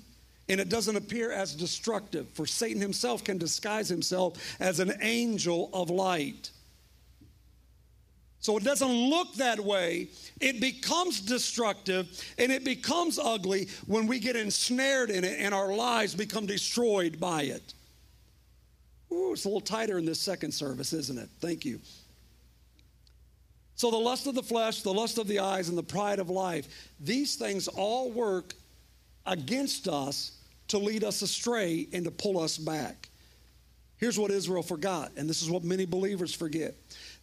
and 0.48 0.60
it 0.60 0.68
doesn't 0.68 0.96
appear 0.96 1.30
as 1.30 1.54
destructive, 1.54 2.28
for 2.30 2.44
Satan 2.44 2.80
himself 2.80 3.22
can 3.22 3.38
disguise 3.38 3.88
himself 3.88 4.56
as 4.58 4.80
an 4.80 4.92
angel 5.00 5.70
of 5.72 5.90
light. 5.90 6.50
So 8.40 8.56
it 8.56 8.64
doesn't 8.64 8.90
look 8.90 9.34
that 9.34 9.60
way. 9.60 10.08
It 10.40 10.60
becomes 10.60 11.20
destructive 11.20 12.08
and 12.38 12.50
it 12.50 12.64
becomes 12.64 13.18
ugly 13.18 13.68
when 13.86 14.06
we 14.06 14.18
get 14.18 14.34
ensnared 14.34 15.10
in 15.10 15.24
it 15.24 15.38
and 15.38 15.54
our 15.54 15.72
lives 15.72 16.14
become 16.14 16.46
destroyed 16.46 17.20
by 17.20 17.42
it. 17.42 17.74
Ooh, 19.12 19.32
it's 19.32 19.44
a 19.44 19.48
little 19.48 19.60
tighter 19.60 19.98
in 19.98 20.04
this 20.04 20.20
second 20.20 20.52
service, 20.52 20.92
isn't 20.92 21.18
it? 21.18 21.28
Thank 21.40 21.64
you. 21.64 21.80
So, 23.74 23.90
the 23.90 23.96
lust 23.96 24.26
of 24.26 24.34
the 24.34 24.42
flesh, 24.42 24.82
the 24.82 24.92
lust 24.92 25.18
of 25.18 25.26
the 25.26 25.38
eyes, 25.38 25.68
and 25.68 25.78
the 25.78 25.82
pride 25.82 26.18
of 26.18 26.28
life, 26.28 26.68
these 27.00 27.36
things 27.36 27.66
all 27.66 28.10
work 28.10 28.54
against 29.26 29.88
us 29.88 30.32
to 30.68 30.78
lead 30.78 31.02
us 31.02 31.22
astray 31.22 31.88
and 31.92 32.04
to 32.04 32.10
pull 32.10 32.38
us 32.38 32.58
back. 32.58 33.08
Here's 33.96 34.18
what 34.18 34.30
Israel 34.30 34.62
forgot, 34.62 35.12
and 35.16 35.28
this 35.28 35.42
is 35.42 35.50
what 35.50 35.64
many 35.64 35.84
believers 35.84 36.34
forget 36.34 36.74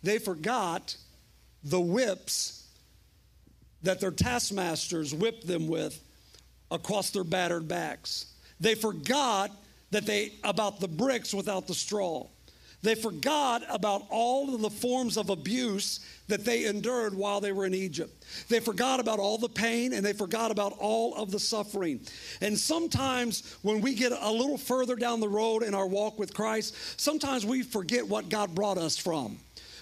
they 0.03 0.19
forgot 0.19 0.95
the 1.63 1.79
whips 1.79 2.67
that 3.83 3.99
their 3.99 4.11
taskmasters 4.11 5.13
whipped 5.13 5.47
them 5.47 5.67
with 5.67 5.99
across 6.71 7.09
their 7.09 7.23
battered 7.23 7.67
backs. 7.67 8.33
They 8.59 8.75
forgot 8.75 9.51
that 9.91 10.05
they 10.05 10.33
about 10.43 10.79
the 10.79 10.87
bricks 10.87 11.33
without 11.33 11.67
the 11.67 11.73
straw. 11.73 12.27
They 12.83 12.93
forgot 12.93 13.63
about 13.69 14.03
all 14.09 14.53
of 14.53 14.61
the 14.61 14.69
forms 14.69 15.17
of 15.17 15.31
abuse 15.31 15.99
that 16.27 16.45
they 16.45 16.65
endured 16.65 17.15
while 17.15 17.41
they 17.41 17.51
were 17.51 17.65
in 17.65 17.73
Egypt. 17.73 18.23
They 18.49 18.59
forgot 18.59 18.99
about 18.99 19.19
all 19.19 19.39
the 19.39 19.49
pain 19.49 19.93
and 19.93 20.05
they 20.05 20.13
forgot 20.13 20.51
about 20.51 20.73
all 20.77 21.15
of 21.15 21.31
the 21.31 21.39
suffering. 21.39 22.01
And 22.39 22.57
sometimes 22.57 23.57
when 23.63 23.81
we 23.81 23.95
get 23.95 24.11
a 24.11 24.31
little 24.31 24.59
further 24.59 24.95
down 24.95 25.21
the 25.21 25.29
road 25.29 25.63
in 25.63 25.73
our 25.73 25.87
walk 25.87 26.19
with 26.19 26.35
Christ, 26.35 26.75
sometimes 26.99 27.45
we 27.45 27.63
forget 27.63 28.07
what 28.07 28.29
God 28.29 28.53
brought 28.53 28.77
us 28.77 28.95
from. 28.95 29.39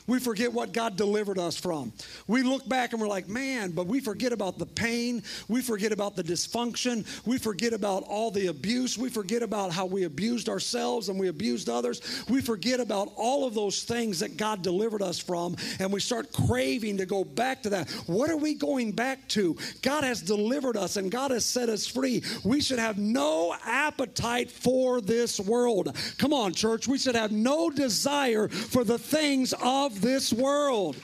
We 0.07 0.19
forget 0.19 0.53
what 0.53 0.71
God 0.71 0.95
delivered 0.97 1.39
us 1.39 1.57
from. 1.57 1.91
We 2.27 2.43
look 2.43 2.67
back 2.69 2.93
and 2.93 3.01
we're 3.01 3.07
like, 3.07 3.27
man, 3.27 3.71
but 3.71 3.87
we 3.87 3.99
forget 3.99 4.31
about 4.31 4.59
the 4.59 4.65
pain. 4.65 5.23
We 5.47 5.61
forget 5.61 5.91
about 5.91 6.15
the 6.15 6.23
dysfunction. 6.23 7.05
We 7.25 7.37
forget 7.39 7.73
about 7.73 8.03
all 8.03 8.29
the 8.29 8.47
abuse. 8.47 8.97
We 8.97 9.09
forget 9.09 9.41
about 9.41 9.71
how 9.71 9.85
we 9.85 10.03
abused 10.03 10.47
ourselves 10.47 11.09
and 11.09 11.19
we 11.19 11.27
abused 11.27 11.69
others. 11.69 12.01
We 12.29 12.41
forget 12.41 12.79
about 12.79 13.09
all 13.15 13.47
of 13.47 13.55
those 13.55 13.83
things 13.83 14.19
that 14.19 14.37
God 14.37 14.61
delivered 14.61 15.01
us 15.01 15.17
from 15.17 15.55
and 15.79 15.91
we 15.91 15.99
start 15.99 16.31
craving 16.31 16.97
to 16.97 17.05
go 17.05 17.23
back 17.23 17.63
to 17.63 17.69
that. 17.71 17.89
What 18.05 18.29
are 18.29 18.37
we 18.37 18.53
going 18.53 18.91
back 18.91 19.27
to? 19.29 19.57
God 19.81 20.03
has 20.03 20.21
delivered 20.21 20.77
us 20.77 20.97
and 20.97 21.09
God 21.09 21.31
has 21.31 21.45
set 21.45 21.69
us 21.69 21.87
free. 21.87 22.23
We 22.43 22.61
should 22.61 22.79
have 22.79 22.99
no 22.99 23.55
appetite 23.65 24.51
for 24.51 25.01
this 25.01 25.39
world. 25.39 25.95
Come 26.19 26.33
on, 26.33 26.53
church. 26.53 26.87
We 26.87 26.99
should 26.99 27.15
have 27.15 27.31
no 27.31 27.69
desire 27.71 28.47
for 28.47 28.83
the 28.83 28.99
things 28.99 29.53
of 29.61 29.94
this 30.01 30.31
world. 30.33 30.95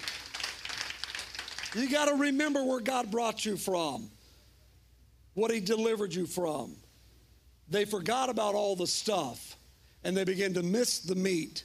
You 1.76 1.90
got 1.90 2.10
to 2.10 2.16
remember 2.16 2.64
where 2.64 2.82
God 2.82 3.12
brought 3.12 3.46
you 3.46 3.58
from, 3.58 4.10
what 5.34 5.52
He 5.52 5.60
delivered 5.60 6.14
you 6.14 6.26
from. 6.26 6.76
They 7.70 7.86
forgot 7.86 8.30
about 8.30 8.54
all 8.54 8.76
the 8.76 8.88
stuff 8.88 9.56
and 10.04 10.16
they 10.16 10.24
began 10.24 10.54
to 10.56 10.64
miss 10.64 11.00
the 11.00 11.16
meat. 11.16 11.64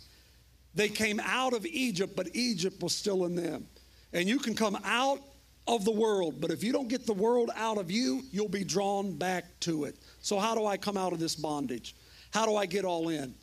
They 0.74 0.88
came 0.88 1.20
out 1.20 1.52
of 1.54 1.64
Egypt, 1.66 2.14
but 2.14 2.28
Egypt 2.34 2.82
was 2.82 2.94
still 2.94 3.24
in 3.24 3.34
them. 3.34 3.66
And 4.12 4.28
you 4.28 4.38
can 4.38 4.54
come 4.54 4.78
out 4.84 5.20
of 5.66 5.84
the 5.84 5.90
world, 5.90 6.40
but 6.40 6.50
if 6.50 6.62
you 6.62 6.72
don't 6.72 6.88
get 6.88 7.06
the 7.06 7.12
world 7.12 7.50
out 7.56 7.76
of 7.76 7.90
you, 7.90 8.22
you'll 8.30 8.48
be 8.48 8.62
drawn 8.62 9.12
back 9.16 9.44
to 9.60 9.84
it. 9.84 9.96
So, 10.20 10.38
how 10.38 10.54
do 10.54 10.64
I 10.64 10.76
come 10.76 10.96
out 10.96 11.12
of 11.12 11.18
this 11.18 11.34
bondage? 11.34 11.96
How 12.30 12.46
do 12.46 12.54
I 12.54 12.66
get 12.66 12.84
all 12.84 13.08
in? 13.08 13.34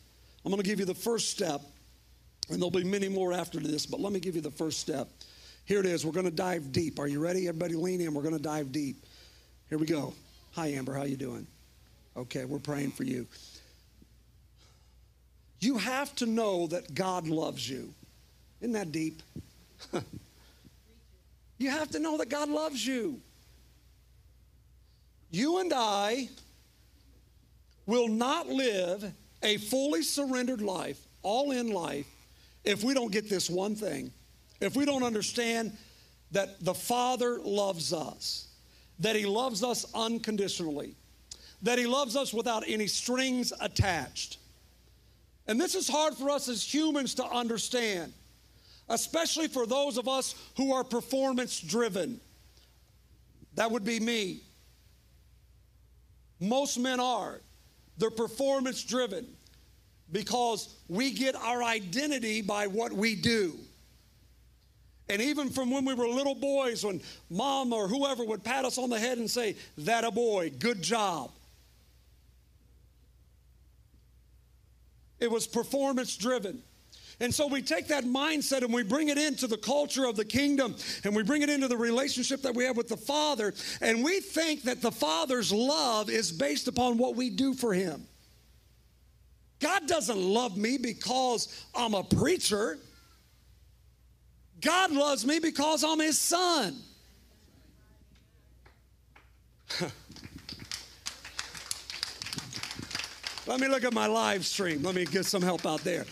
I'm 0.46 0.52
going 0.52 0.62
to 0.62 0.67
give 0.67 0.80
you 0.80 0.86
the 0.86 0.93
first 0.93 1.32
step 1.32 1.62
and 2.50 2.58
there'll 2.60 2.72
be 2.72 2.84
many 2.84 3.10
more 3.10 3.34
after 3.34 3.60
this, 3.60 3.86
but 3.86 4.00
let 4.00 4.12
me 4.12 4.20
give 4.20 4.36
you 4.36 4.42
the 4.42 4.52
first 4.52 4.80
step. 4.80 5.10
Here 5.66 5.80
it 5.80 5.86
is. 5.86 6.06
We're 6.06 6.12
going 6.12 6.26
to 6.26 6.32
dive 6.32 6.72
deep. 6.72 7.00
Are 7.00 7.08
you 7.08 7.20
ready? 7.20 7.48
Everybody 7.48 7.76
lean 7.76 8.02
in. 8.02 8.14
We're 8.14 8.22
going 8.22 8.36
to 8.36 8.42
dive 8.42 8.72
deep. 8.72 9.04
Here 9.70 9.78
we 9.78 9.86
go. 9.86 10.14
Hi 10.54 10.68
Amber, 10.68 10.94
how 10.94 11.04
you 11.04 11.16
doing? 11.16 11.48
Okay, 12.16 12.46
we're 12.46 12.60
praying 12.60 12.92
for 12.92 13.04
you. 13.04 13.26
You 15.60 15.78
have 15.78 16.14
to 16.18 16.26
know 16.26 16.68
that 16.68 16.94
God 16.94 17.28
loves 17.28 17.68
you. 17.68 17.94
Isn't 18.62 18.74
that 18.74 18.92
deep? 18.92 19.24
you 21.58 21.72
have 21.72 21.90
to 21.92 22.00
know 22.00 22.18
that 22.18 22.30
God 22.30 22.50
loves 22.50 22.86
you. 22.86 23.20
You 25.32 25.60
and 25.60 25.74
I 25.74 26.30
will 27.86 28.08
not 28.08 28.48
live 28.48 29.12
a 29.42 29.58
fully 29.58 30.04
surrendered 30.04 30.62
life, 30.62 31.00
all 31.24 31.52
in 31.52 31.72
life, 31.72 32.06
if 32.63 32.84
we 32.84 32.93
don't 32.93 33.12
get 33.12 33.30
this 33.30 33.49
one 33.49 33.76
thing. 33.76 34.12
If 34.62 34.76
we 34.76 34.86
don't 34.86 35.04
understand 35.04 35.78
that 36.32 36.63
the 36.63 36.73
Father 36.73 37.39
loves 37.41 37.93
us, 37.93 38.47
that 38.99 39.15
He 39.15 39.26
loves 39.26 39.63
us 39.63 39.86
unconditionally, 39.93 40.95
that 41.62 41.78
He 41.78 41.86
loves 41.86 42.15
us 42.15 42.34
without 42.34 42.63
any 42.67 42.88
strings 42.88 43.52
attached. 43.60 44.38
And 45.47 45.60
this 45.60 45.76
is 45.76 45.89
hard 45.89 46.15
for 46.15 46.30
us 46.30 46.47
as 46.47 46.63
humans 46.63 47.15
to 47.15 47.26
understand, 47.26 48.13
especially 48.88 49.47
for 49.47 49.65
those 49.65 49.97
of 49.97 50.08
us 50.08 50.36
who 50.56 50.73
are 50.73 50.84
performance 50.84 51.60
driven. 51.60 52.21
That 53.56 53.69
would 53.71 53.84
be 53.84 53.99
me. 53.99 54.41
Most 56.39 56.78
men 56.78 56.99
are. 56.99 57.41
They're 57.97 58.10
performance 58.10 58.84
driven 58.84 59.28
because 60.12 60.76
we 60.88 61.12
get 61.12 61.36
our 61.36 61.63
identity 61.63 62.42
by 62.42 62.68
what 62.68 62.92
we 62.92 63.16
do. 63.16 63.58
And 65.10 65.22
even 65.22 65.50
from 65.50 65.70
when 65.70 65.86
we 65.86 65.94
were 65.94 66.08
little 66.08 66.36
boys, 66.36 66.86
when 66.86 67.02
mom 67.30 67.74
or 67.74 67.88
whoever 67.88 68.24
would 68.24 68.44
pat 68.44 68.66
us 68.66 68.78
on 68.78 68.89
the 68.89 69.00
head 69.00 69.18
and 69.18 69.30
say, 69.30 69.56
That 69.80 70.04
a 70.04 70.12
boy, 70.12 70.52
good 70.58 70.82
job. 70.82 71.32
It 75.20 75.32
was 75.32 75.48
performance 75.48 76.16
driven. 76.18 76.62
And 77.20 77.34
so 77.34 77.48
we 77.48 77.62
take 77.62 77.88
that 77.88 78.04
mindset 78.04 78.63
and 78.63 78.74
we 78.74 78.84
bring 78.84 79.10
it 79.10 79.18
into 79.18 79.48
the 79.48 79.58
culture 79.58 80.06
of 80.06 80.16
the 80.16 80.26
kingdom 80.26 80.76
and 81.04 81.16
we 81.16 81.24
bring 81.24 81.42
it 81.42 81.50
into 81.50 81.68
the 81.68 81.78
relationship 81.78 82.42
that 82.42 82.56
we 82.56 82.66
have 82.66 82.76
with 82.76 82.89
the 82.89 82.98
Father. 82.98 83.54
And 83.82 84.04
we 84.04 84.20
think 84.20 84.63
that 84.63 84.82
the 84.82 84.92
Father's 84.92 85.52
love 85.52 86.10
is 86.10 86.32
based 86.32 86.68
upon 86.68 86.98
what 86.98 87.16
we 87.16 87.30
do 87.30 87.54
for 87.54 87.74
Him. 87.74 88.06
God 89.60 89.88
doesn't 89.88 90.20
love 90.20 90.58
me 90.58 90.78
because 90.78 91.66
I'm 91.74 91.94
a 91.94 92.04
preacher. 92.04 92.78
God 94.62 94.92
loves 94.92 95.26
me 95.26 95.39
because 95.39 95.84
I'm 95.84 96.00
His 96.00 96.20
son. 96.20 96.76
Let 103.46 103.60
me 103.60 103.68
look 103.68 103.84
at 103.84 103.94
my 103.94 104.08
live 104.08 104.46
stream. 104.46 104.84
Let 104.84 104.96
me 104.96 105.06
get 105.06 105.26
some 105.26 105.42
help 105.42 105.66
out 105.66 105.82
there. 105.82 106.06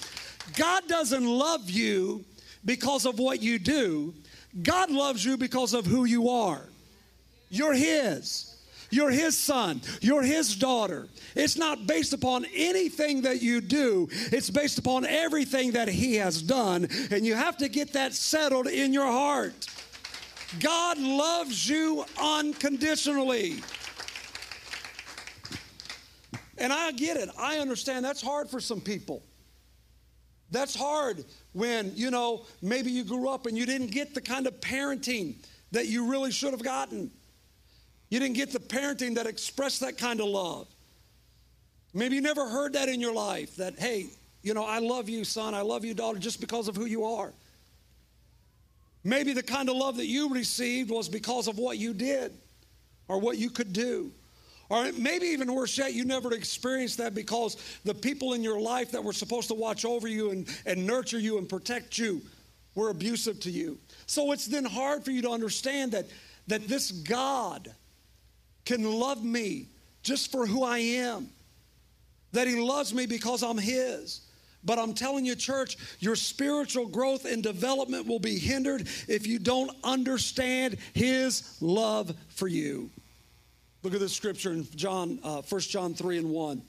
God 0.56 0.88
doesn't 0.88 1.26
love 1.26 1.70
you 1.70 2.26
because 2.66 3.06
of 3.06 3.20
what 3.20 3.42
you 3.42 3.58
do, 3.58 4.14
God 4.62 4.92
loves 4.92 5.24
you 5.24 5.38
because 5.38 5.74
of 5.74 5.86
who 5.86 6.06
you 6.06 6.30
are. 6.30 6.62
You're 7.50 7.74
His. 7.74 8.51
You're 8.92 9.10
His 9.10 9.38
son. 9.38 9.82
You're 10.02 10.22
His 10.22 10.56
daughter. 10.56 11.08
It's 11.36 11.58
not 11.58 11.88
based 11.88 12.14
upon 12.14 12.46
anything 12.54 13.24
that 13.24 13.42
you 13.42 13.62
do, 13.62 14.08
it's 14.12 14.50
based 14.50 14.78
upon 14.78 15.06
everything 15.06 15.72
that 15.72 15.88
He 15.88 16.16
has 16.16 16.42
done. 16.42 16.88
And 17.10 17.26
you 17.26 17.34
have 17.34 17.58
to 17.58 17.70
get 17.70 17.94
that 17.94 18.14
settled 18.14 18.68
in 18.68 18.94
your 18.94 19.06
heart. 19.06 19.68
God 20.60 20.98
loves 21.00 21.68
you 21.68 22.06
unconditionally. 22.22 23.62
And 26.58 26.72
I 26.72 26.92
get 26.92 27.18
it. 27.18 27.30
I 27.40 27.58
understand 27.58 28.06
that's 28.06 28.22
hard 28.22 28.50
for 28.50 28.60
some 28.60 28.82
people. 28.82 29.24
That's 30.52 30.76
hard 30.76 31.24
when, 31.54 31.94
you 31.96 32.12
know, 32.12 32.46
maybe 32.62 32.92
you 32.92 33.06
grew 33.06 33.30
up 33.30 33.46
and 33.46 33.58
you 33.58 33.66
didn't 33.66 33.92
get 33.92 34.14
the 34.14 34.22
kind 34.22 34.46
of 34.46 34.60
parenting 34.60 35.36
that 35.72 35.88
you 35.88 36.06
really 36.06 36.32
should 36.32 36.52
have 36.52 36.62
gotten. 36.62 37.10
You 38.12 38.20
didn't 38.20 38.36
get 38.36 38.52
the 38.52 38.60
parenting 38.60 39.16
that 39.16 39.26
expressed 39.26 39.80
that 39.80 39.98
kind 39.98 40.20
of 40.20 40.28
love. 40.28 40.68
Maybe 41.94 42.16
you 42.16 42.22
never 42.22 42.48
heard 42.48 42.74
that 42.74 42.90
in 42.90 43.00
your 43.00 43.14
life 43.14 43.56
that, 43.56 43.80
hey, 43.80 44.08
you 44.44 44.54
know, 44.54 44.66
I 44.66 44.80
love 44.80 45.08
you, 45.08 45.24
son, 45.24 45.56
I 45.56 45.62
love 45.62 45.86
you, 45.86 45.94
daughter, 45.94 46.20
just 46.20 46.42
because 46.42 46.68
of 46.68 46.76
who 46.76 46.86
you 46.86 47.06
are. 47.06 47.34
Maybe 49.06 49.32
the 49.32 49.42
kind 49.42 49.70
of 49.70 49.78
love 49.78 49.96
that 49.98 50.08
you 50.08 50.30
received 50.34 50.92
was 50.92 51.08
because 51.08 51.48
of 51.48 51.58
what 51.58 51.78
you 51.78 51.94
did 51.94 52.34
or 53.08 53.18
what 53.18 53.38
you 53.38 53.50
could 53.50 53.72
do. 53.72 54.12
Or 54.70 54.92
maybe 54.92 55.28
even 55.28 55.54
worse 55.54 55.78
yet, 55.78 55.94
you 55.94 56.04
never 56.04 56.34
experienced 56.34 56.98
that 56.98 57.16
because 57.16 57.56
the 57.86 57.94
people 57.94 58.34
in 58.34 58.44
your 58.44 58.60
life 58.60 58.92
that 58.92 59.04
were 59.04 59.14
supposed 59.14 59.48
to 59.48 59.54
watch 59.54 59.86
over 59.86 60.08
you 60.08 60.32
and, 60.32 60.48
and 60.66 60.86
nurture 60.86 61.20
you 61.20 61.38
and 61.38 61.48
protect 61.48 61.98
you 61.98 62.22
were 62.76 62.90
abusive 62.90 63.40
to 63.42 63.52
you. 63.52 63.78
So 64.06 64.34
it's 64.34 64.48
then 64.48 64.66
hard 64.66 65.06
for 65.06 65.12
you 65.12 65.22
to 65.22 65.30
understand 65.30 65.94
that, 65.94 66.08
that 66.48 66.68
this 66.68 66.92
God 66.92 67.74
can 68.66 68.84
love 68.84 69.24
me 69.24 69.68
just 70.04 70.32
for 70.32 70.46
who 70.46 70.64
I 70.64 70.80
am, 70.80 71.30
that 72.32 72.48
He 72.48 72.60
loves 72.60 72.94
me 72.94 73.06
because 73.06 73.44
I'm 73.44 73.58
His. 73.58 74.22
But 74.64 74.78
I'm 74.78 74.94
telling 74.94 75.26
you, 75.26 75.36
church, 75.36 75.78
your 76.00 76.16
spiritual 76.16 76.88
growth 76.88 77.26
and 77.26 77.42
development 77.42 78.08
will 78.08 78.20
be 78.20 78.38
hindered 78.38 78.88
if 79.08 79.26
you 79.26 79.40
don't 79.40 79.72
understand 79.84 80.78
His 80.94 81.58
love 81.62 82.14
for 82.30 82.48
you. 82.48 82.90
Look 83.84 83.96
at 83.96 84.00
this 84.00 84.14
scripture 84.14 84.54
in 84.54 84.68
John, 84.76 85.20
uh, 85.24 85.42
1 85.42 85.62
John 85.62 85.96
3 85.96 86.20
and 86.20 86.30
1. 86.30 86.62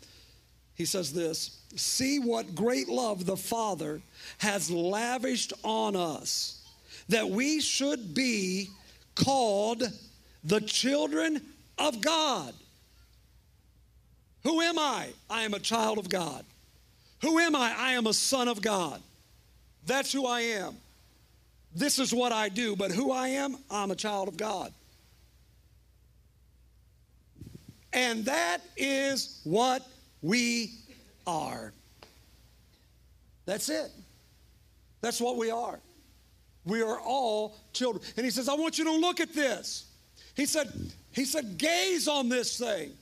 He 0.74 0.86
says 0.86 1.12
this 1.12 1.62
See 1.76 2.18
what 2.18 2.54
great 2.54 2.88
love 2.88 3.26
the 3.26 3.36
Father 3.36 4.00
has 4.38 4.70
lavished 4.70 5.52
on 5.62 5.94
us, 5.94 6.66
that 7.08 7.28
we 7.28 7.60
should 7.60 8.14
be 8.14 8.70
called 9.14 9.82
the 10.44 10.60
children 10.60 11.40
of 11.88 12.00
God. 12.00 12.54
Who 14.44 14.60
am 14.60 14.78
I? 14.78 15.08
I 15.30 15.42
am 15.42 15.54
a 15.54 15.58
child 15.58 15.98
of 15.98 16.08
God. 16.08 16.44
Who 17.22 17.38
am 17.38 17.54
I? 17.54 17.74
I 17.76 17.92
am 17.92 18.06
a 18.06 18.12
son 18.12 18.48
of 18.48 18.60
God. 18.60 19.00
That's 19.86 20.12
who 20.12 20.26
I 20.26 20.40
am. 20.40 20.74
This 21.74 21.98
is 21.98 22.12
what 22.12 22.32
I 22.32 22.48
do, 22.48 22.76
but 22.76 22.90
who 22.90 23.12
I 23.12 23.28
am, 23.28 23.56
I'm 23.70 23.90
a 23.90 23.96
child 23.96 24.28
of 24.28 24.36
God. 24.36 24.72
And 27.92 28.24
that 28.24 28.58
is 28.76 29.40
what 29.44 29.86
we 30.22 30.72
are. 31.26 31.72
That's 33.46 33.68
it. 33.68 33.90
That's 35.00 35.20
what 35.20 35.36
we 35.36 35.50
are. 35.50 35.78
We 36.64 36.82
are 36.82 37.00
all 37.00 37.56
children. 37.72 38.04
And 38.16 38.24
he 38.24 38.30
says, 38.30 38.48
I 38.48 38.54
want 38.54 38.78
you 38.78 38.84
to 38.84 38.92
look 38.92 39.20
at 39.20 39.34
this. 39.34 39.86
He 40.34 40.46
said, 40.46 40.70
he 41.12 41.24
said, 41.24 41.58
gaze 41.58 42.08
on 42.08 42.28
this 42.28 42.58
thing. 42.58 42.92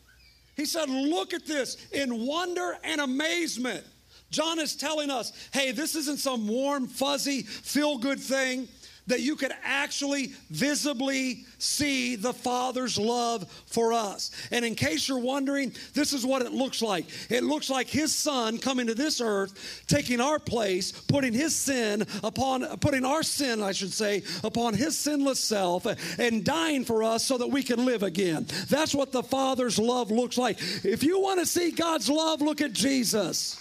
He 0.56 0.64
said, 0.64 0.88
look 0.88 1.32
at 1.32 1.46
this 1.46 1.76
in 1.92 2.26
wonder 2.26 2.76
and 2.84 3.00
amazement. 3.00 3.84
John 4.30 4.58
is 4.58 4.76
telling 4.76 5.10
us, 5.10 5.32
hey, 5.52 5.72
this 5.72 5.96
isn't 5.96 6.18
some 6.18 6.46
warm, 6.46 6.86
fuzzy, 6.86 7.42
feel 7.42 7.98
good 7.98 8.20
thing 8.20 8.68
that 9.06 9.20
you 9.20 9.36
could 9.36 9.52
actually 9.64 10.28
visibly 10.50 11.44
see 11.58 12.16
the 12.16 12.32
Father's 12.32 12.98
love 12.98 13.50
for 13.66 13.92
us. 13.92 14.30
And 14.50 14.64
in 14.64 14.74
case 14.74 15.08
you're 15.08 15.18
wondering, 15.18 15.72
this 15.94 16.12
is 16.12 16.24
what 16.24 16.42
it 16.42 16.52
looks 16.52 16.82
like 16.82 17.06
it 17.28 17.42
looks 17.42 17.70
like 17.70 17.88
His 17.88 18.14
Son 18.14 18.58
coming 18.58 18.86
to 18.86 18.94
this 18.94 19.20
earth, 19.20 19.84
taking 19.86 20.20
our 20.20 20.38
place, 20.38 20.92
putting 20.92 21.32
His 21.32 21.54
sin 21.54 22.06
upon, 22.22 22.64
putting 22.78 23.04
our 23.04 23.22
sin, 23.22 23.62
I 23.62 23.72
should 23.72 23.92
say, 23.92 24.22
upon 24.44 24.74
His 24.74 24.96
sinless 24.96 25.40
self, 25.40 25.86
and 26.18 26.44
dying 26.44 26.84
for 26.84 27.02
us 27.02 27.24
so 27.24 27.38
that 27.38 27.48
we 27.48 27.62
can 27.62 27.84
live 27.84 28.02
again. 28.02 28.46
That's 28.68 28.94
what 28.94 29.12
the 29.12 29.22
Father's 29.22 29.78
love 29.78 30.10
looks 30.10 30.38
like. 30.38 30.58
If 30.84 31.02
you 31.02 31.20
want 31.20 31.40
to 31.40 31.46
see 31.46 31.70
God's 31.70 32.08
love, 32.08 32.40
look 32.40 32.60
at 32.60 32.72
Jesus. 32.72 33.60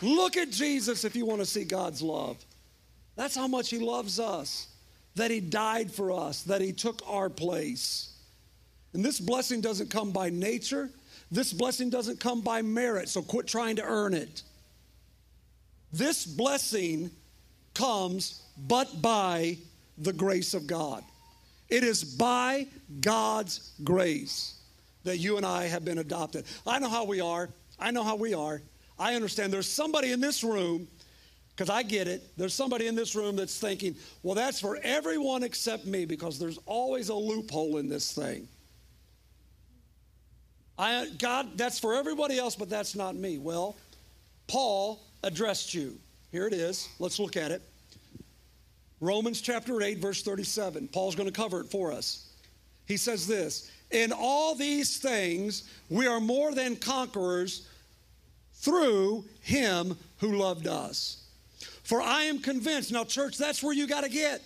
Look 0.00 0.36
at 0.36 0.50
Jesus 0.50 1.04
if 1.04 1.16
you 1.16 1.26
want 1.26 1.40
to 1.40 1.46
see 1.46 1.64
God's 1.64 2.02
love. 2.02 2.36
That's 3.18 3.34
how 3.34 3.48
much 3.48 3.68
He 3.68 3.80
loves 3.80 4.20
us, 4.20 4.68
that 5.16 5.32
He 5.32 5.40
died 5.40 5.90
for 5.90 6.12
us, 6.12 6.44
that 6.44 6.60
He 6.60 6.72
took 6.72 7.02
our 7.04 7.28
place. 7.28 8.12
And 8.94 9.04
this 9.04 9.18
blessing 9.18 9.60
doesn't 9.60 9.90
come 9.90 10.12
by 10.12 10.30
nature, 10.30 10.88
this 11.32 11.52
blessing 11.52 11.90
doesn't 11.90 12.20
come 12.20 12.42
by 12.42 12.62
merit, 12.62 13.08
so 13.08 13.20
quit 13.20 13.48
trying 13.48 13.74
to 13.76 13.82
earn 13.82 14.14
it. 14.14 14.42
This 15.92 16.24
blessing 16.24 17.10
comes 17.74 18.40
but 18.56 19.02
by 19.02 19.58
the 19.98 20.12
grace 20.12 20.54
of 20.54 20.68
God. 20.68 21.02
It 21.68 21.82
is 21.82 22.04
by 22.04 22.68
God's 23.00 23.72
grace 23.82 24.60
that 25.02 25.18
you 25.18 25.38
and 25.38 25.44
I 25.44 25.66
have 25.66 25.84
been 25.84 25.98
adopted. 25.98 26.44
I 26.64 26.78
know 26.78 26.88
how 26.88 27.04
we 27.04 27.20
are. 27.20 27.48
I 27.80 27.90
know 27.90 28.04
how 28.04 28.14
we 28.14 28.32
are. 28.32 28.62
I 28.96 29.16
understand 29.16 29.52
there's 29.52 29.68
somebody 29.68 30.12
in 30.12 30.20
this 30.20 30.44
room 30.44 30.86
because 31.58 31.70
I 31.70 31.82
get 31.82 32.06
it. 32.06 32.22
There's 32.36 32.54
somebody 32.54 32.86
in 32.86 32.94
this 32.94 33.16
room 33.16 33.34
that's 33.34 33.58
thinking, 33.58 33.96
well, 34.22 34.36
that's 34.36 34.60
for 34.60 34.78
everyone 34.84 35.42
except 35.42 35.86
me 35.86 36.04
because 36.04 36.38
there's 36.38 36.60
always 36.66 37.08
a 37.08 37.14
loophole 37.14 37.78
in 37.78 37.88
this 37.88 38.12
thing. 38.12 38.46
I, 40.78 41.08
God, 41.18 41.48
that's 41.58 41.80
for 41.80 41.96
everybody 41.96 42.38
else, 42.38 42.54
but 42.54 42.70
that's 42.70 42.94
not 42.94 43.16
me. 43.16 43.38
Well, 43.38 43.74
Paul 44.46 45.00
addressed 45.24 45.74
you. 45.74 45.98
Here 46.30 46.46
it 46.46 46.52
is. 46.52 46.88
Let's 47.00 47.18
look 47.18 47.36
at 47.36 47.50
it. 47.50 47.60
Romans 49.00 49.40
chapter 49.40 49.82
8, 49.82 49.98
verse 49.98 50.22
37. 50.22 50.86
Paul's 50.86 51.16
going 51.16 51.28
to 51.28 51.34
cover 51.34 51.60
it 51.60 51.66
for 51.66 51.90
us. 51.90 52.28
He 52.86 52.96
says 52.96 53.26
this 53.26 53.68
In 53.90 54.12
all 54.12 54.54
these 54.54 54.98
things, 54.98 55.68
we 55.90 56.06
are 56.06 56.20
more 56.20 56.54
than 56.54 56.76
conquerors 56.76 57.66
through 58.54 59.24
him 59.40 59.96
who 60.18 60.36
loved 60.36 60.68
us. 60.68 61.24
For 61.88 62.02
I 62.02 62.24
am 62.24 62.40
convinced, 62.40 62.92
now, 62.92 63.04
church, 63.04 63.38
that's 63.38 63.62
where 63.62 63.72
you 63.72 63.86
got 63.86 64.04
to 64.04 64.10
get. 64.10 64.42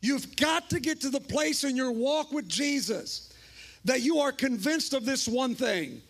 You've 0.00 0.34
got 0.34 0.68
to 0.70 0.80
get 0.80 1.02
to 1.02 1.08
the 1.08 1.20
place 1.20 1.62
in 1.62 1.76
your 1.76 1.92
walk 1.92 2.32
with 2.32 2.48
Jesus 2.48 3.32
that 3.84 4.00
you 4.00 4.18
are 4.18 4.32
convinced 4.32 4.94
of 4.94 5.04
this 5.04 5.28
one 5.28 5.54
thing 5.54 6.02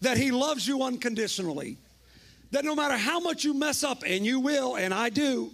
that 0.00 0.16
he 0.16 0.30
loves 0.30 0.66
you 0.66 0.82
unconditionally. 0.82 1.76
That 2.52 2.64
no 2.64 2.74
matter 2.74 2.96
how 2.96 3.20
much 3.20 3.44
you 3.44 3.52
mess 3.52 3.84
up, 3.84 4.02
and 4.06 4.24
you 4.24 4.40
will, 4.40 4.76
and 4.76 4.94
I 4.94 5.10
do, 5.10 5.50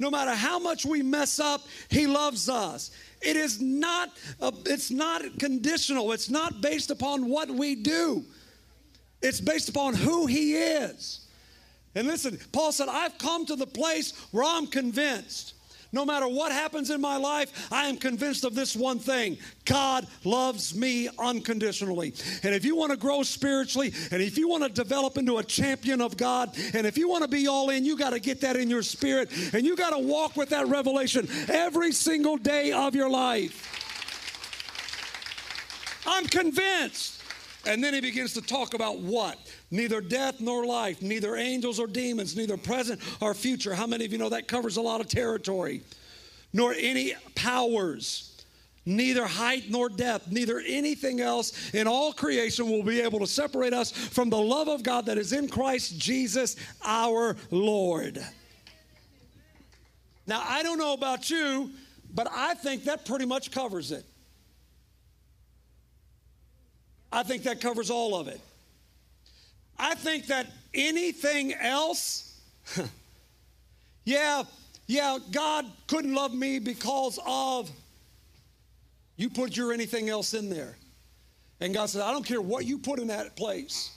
no 0.00 0.10
matter 0.10 0.34
how 0.34 0.58
much 0.58 0.84
we 0.84 1.00
mess 1.04 1.38
up, 1.38 1.60
he 1.88 2.08
loves 2.08 2.48
us. 2.48 2.90
It 3.20 3.36
is 3.36 3.60
not, 3.62 4.10
a, 4.40 4.52
it's 4.66 4.90
not 4.90 5.22
conditional. 5.38 6.10
It's 6.10 6.30
not 6.30 6.60
based 6.62 6.90
upon 6.90 7.28
what 7.28 7.48
we 7.48 7.76
do. 7.76 8.24
It's 9.22 9.40
based 9.40 9.68
upon 9.68 9.94
who 9.94 10.26
he 10.26 10.54
is. 10.56 11.21
And 11.94 12.06
listen, 12.06 12.38
Paul 12.52 12.72
said, 12.72 12.88
I've 12.88 13.18
come 13.18 13.46
to 13.46 13.56
the 13.56 13.66
place 13.66 14.12
where 14.30 14.44
I'm 14.44 14.66
convinced. 14.66 15.54
No 15.94 16.06
matter 16.06 16.26
what 16.26 16.52
happens 16.52 16.88
in 16.88 17.02
my 17.02 17.18
life, 17.18 17.68
I 17.70 17.86
am 17.86 17.98
convinced 17.98 18.44
of 18.44 18.54
this 18.54 18.74
one 18.74 18.98
thing 18.98 19.36
God 19.66 20.06
loves 20.24 20.74
me 20.74 21.10
unconditionally. 21.18 22.14
And 22.42 22.54
if 22.54 22.64
you 22.64 22.74
want 22.74 22.92
to 22.92 22.96
grow 22.96 23.22
spiritually, 23.22 23.92
and 24.10 24.22
if 24.22 24.38
you 24.38 24.48
want 24.48 24.62
to 24.62 24.70
develop 24.70 25.18
into 25.18 25.36
a 25.36 25.44
champion 25.44 26.00
of 26.00 26.16
God, 26.16 26.56
and 26.72 26.86
if 26.86 26.96
you 26.96 27.10
want 27.10 27.24
to 27.24 27.28
be 27.28 27.46
all 27.46 27.68
in, 27.68 27.84
you 27.84 27.98
got 27.98 28.10
to 28.10 28.20
get 28.20 28.40
that 28.40 28.56
in 28.56 28.70
your 28.70 28.80
spirit, 28.80 29.30
and 29.52 29.66
you 29.66 29.76
got 29.76 29.90
to 29.90 29.98
walk 29.98 30.34
with 30.34 30.48
that 30.48 30.66
revelation 30.68 31.28
every 31.50 31.92
single 31.92 32.38
day 32.38 32.72
of 32.72 32.94
your 32.94 33.10
life. 33.10 33.68
I'm 36.06 36.24
convinced. 36.24 37.20
And 37.66 37.84
then 37.84 37.94
he 37.94 38.00
begins 38.00 38.32
to 38.34 38.42
talk 38.42 38.74
about 38.74 38.98
what? 38.98 39.38
Neither 39.72 40.02
death 40.02 40.38
nor 40.38 40.66
life, 40.66 41.00
neither 41.00 41.34
angels 41.34 41.80
or 41.80 41.86
demons, 41.86 42.36
neither 42.36 42.58
present 42.58 43.00
or 43.22 43.32
future. 43.32 43.74
How 43.74 43.86
many 43.86 44.04
of 44.04 44.12
you 44.12 44.18
know 44.18 44.28
that 44.28 44.46
covers 44.46 44.76
a 44.76 44.82
lot 44.82 45.00
of 45.00 45.08
territory? 45.08 45.80
Nor 46.52 46.74
any 46.74 47.14
powers, 47.34 48.44
neither 48.84 49.24
height 49.24 49.70
nor 49.70 49.88
depth, 49.88 50.30
neither 50.30 50.60
anything 50.60 51.22
else 51.22 51.72
in 51.72 51.86
all 51.86 52.12
creation 52.12 52.70
will 52.70 52.82
be 52.82 53.00
able 53.00 53.20
to 53.20 53.26
separate 53.26 53.72
us 53.72 53.92
from 53.92 54.28
the 54.28 54.36
love 54.36 54.68
of 54.68 54.82
God 54.82 55.06
that 55.06 55.16
is 55.16 55.32
in 55.32 55.48
Christ 55.48 55.98
Jesus 55.98 56.56
our 56.84 57.34
Lord. 57.50 58.22
Now, 60.26 60.44
I 60.46 60.62
don't 60.62 60.78
know 60.78 60.92
about 60.92 61.30
you, 61.30 61.70
but 62.12 62.28
I 62.30 62.52
think 62.52 62.84
that 62.84 63.06
pretty 63.06 63.24
much 63.24 63.50
covers 63.50 63.90
it. 63.90 64.04
I 67.10 67.22
think 67.22 67.44
that 67.44 67.62
covers 67.62 67.88
all 67.88 68.14
of 68.14 68.28
it. 68.28 68.40
I 69.82 69.96
think 69.96 70.28
that 70.28 70.46
anything 70.72 71.54
else, 71.54 72.40
yeah, 74.04 74.44
yeah, 74.86 75.18
God 75.32 75.66
couldn't 75.88 76.14
love 76.14 76.32
me 76.32 76.60
because 76.60 77.18
of, 77.26 77.68
you 79.16 79.28
put 79.28 79.56
your 79.56 79.72
anything 79.72 80.08
else 80.08 80.34
in 80.34 80.48
there. 80.48 80.76
And 81.60 81.74
God 81.74 81.86
said, 81.86 82.02
I 82.02 82.12
don't 82.12 82.24
care 82.24 82.40
what 82.40 82.64
you 82.64 82.78
put 82.78 83.00
in 83.00 83.08
that 83.08 83.34
place. 83.34 83.90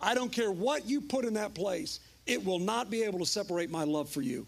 I 0.00 0.12
don't 0.12 0.32
care 0.32 0.50
what 0.50 0.88
you 0.88 1.00
put 1.00 1.24
in 1.24 1.34
that 1.34 1.54
place. 1.54 2.00
It 2.26 2.44
will 2.44 2.58
not 2.58 2.90
be 2.90 3.04
able 3.04 3.20
to 3.20 3.26
separate 3.26 3.70
my 3.70 3.84
love 3.84 4.08
for 4.08 4.22
you. 4.22 4.44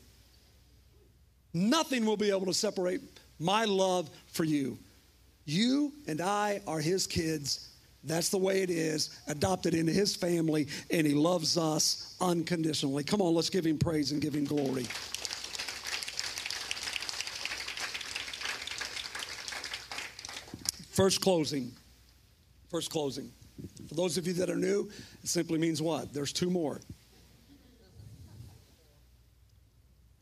Nothing 1.54 2.04
will 2.04 2.16
be 2.16 2.30
able 2.30 2.46
to 2.46 2.54
separate 2.54 3.00
my 3.38 3.64
love 3.64 4.10
for 4.32 4.42
you. 4.42 4.76
You 5.44 5.92
and 6.08 6.20
I 6.20 6.62
are 6.66 6.80
his 6.80 7.06
kids 7.06 7.69
that's 8.04 8.30
the 8.30 8.38
way 8.38 8.62
it 8.62 8.70
is, 8.70 9.20
adopted 9.28 9.74
into 9.74 9.92
his 9.92 10.16
family, 10.16 10.68
and 10.90 11.06
he 11.06 11.14
loves 11.14 11.58
us 11.58 12.16
unconditionally. 12.20 13.04
Come 13.04 13.20
on, 13.20 13.34
let's 13.34 13.50
give 13.50 13.66
him 13.66 13.78
praise 13.78 14.12
and 14.12 14.22
give 14.22 14.34
him 14.34 14.44
glory. 14.44 14.86
First 20.90 21.20
closing. 21.20 21.72
First 22.70 22.90
closing. 22.90 23.30
For 23.88 23.94
those 23.94 24.16
of 24.16 24.26
you 24.26 24.32
that 24.34 24.48
are 24.48 24.56
new, 24.56 24.90
it 25.22 25.28
simply 25.28 25.58
means 25.58 25.82
what? 25.82 26.12
There's 26.12 26.32
two 26.32 26.50
more. 26.50 26.80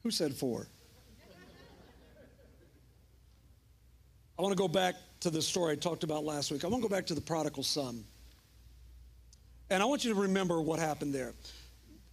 Who 0.03 0.11
said 0.11 0.33
four? 0.33 0.67
I 4.39 4.43
want 4.43 4.57
to 4.57 4.59
go 4.59 4.69
back 4.69 4.95
to 5.21 5.31
the 5.31 5.43
story 5.43 5.73
I 5.73 5.77
talked 5.77 6.05
about 6.05 6.25
last 6.25 6.53
week. 6.53 6.65
I 6.65 6.69
want 6.69 6.83
to 6.83 6.89
go 6.89 6.95
back 6.95 7.07
to 7.07 7.15
the 7.15 7.21
prodigal 7.21 7.65
son. 7.65 8.05
And 9.69 9.83
I 9.83 9.87
want 9.87 10.05
you 10.05 10.15
to 10.15 10.21
remember 10.21 10.61
what 10.61 10.79
happened 10.79 11.13
there. 11.13 11.35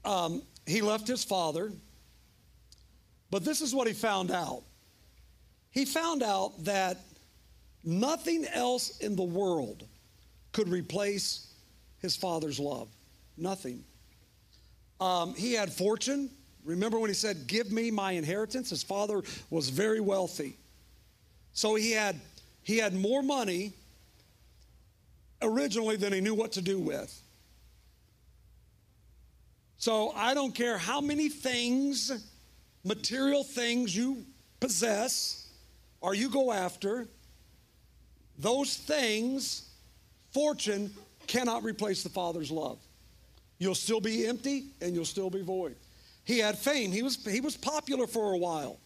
Um, 0.04 0.42
he 0.66 0.82
left 0.82 1.08
his 1.08 1.24
father, 1.24 1.72
but 3.30 3.46
this 3.46 3.62
is 3.62 3.76
what 3.76 3.88
he 3.88 3.94
found 3.94 4.32
out. 4.32 4.64
He 5.70 5.86
found 5.86 6.24
out 6.24 6.64
that 6.64 6.98
nothing 7.84 8.46
else 8.54 8.98
in 9.00 9.16
the 9.16 9.24
world 9.24 9.84
could 10.52 10.68
replace 10.68 11.54
his 12.00 12.16
father's 12.16 12.60
love. 12.60 12.88
Nothing. 13.38 13.84
Um, 15.00 15.36
he 15.36 15.54
had 15.54 15.72
fortune. 15.72 16.32
Remember 16.64 16.98
when 17.00 17.10
he 17.10 17.14
said, 17.14 17.46
Give 17.46 17.72
me 17.72 17.92
my 17.92 18.14
inheritance? 18.14 18.72
His 18.72 18.82
father 18.82 19.22
was 19.52 19.70
very 19.70 20.00
wealthy. 20.00 20.58
So 21.56 21.76
he 21.76 21.92
had 21.92 22.20
he 22.62 22.78
had 22.78 22.94
more 22.94 23.24
money 23.24 23.74
originally 25.42 25.96
than 25.96 26.14
he 26.14 26.22
knew 26.22 26.36
what 26.36 26.52
to 26.54 26.62
do 26.62 26.78
with. 26.80 27.22
So 29.78 30.12
I 30.12 30.34
don't 30.34 30.54
care 30.54 30.78
how 30.78 31.00
many 31.00 31.30
things, 31.30 32.12
material 32.84 33.44
things 33.44 33.96
you 33.96 34.26
possess 34.60 35.48
or 36.02 36.14
you 36.14 36.30
go 36.30 36.52
after, 36.52 37.08
those 38.38 38.76
things, 38.76 39.70
fortune, 40.32 40.92
cannot 41.28 41.64
replace 41.64 42.04
the 42.04 42.10
Father's 42.10 42.52
love. 42.52 42.80
You'll 43.60 43.76
still 43.76 44.02
be 44.02 44.28
empty 44.28 44.66
and 44.82 44.94
you'll 44.94 45.06
still 45.06 45.30
be 45.30 45.42
void. 45.42 45.76
He 46.24 46.40
had 46.40 46.58
fame. 46.58 46.92
He 46.92 47.04
was, 47.04 47.24
he 47.24 47.40
was 47.40 47.56
popular 47.56 48.08
for 48.08 48.34
a 48.34 48.38
while. 48.38 48.80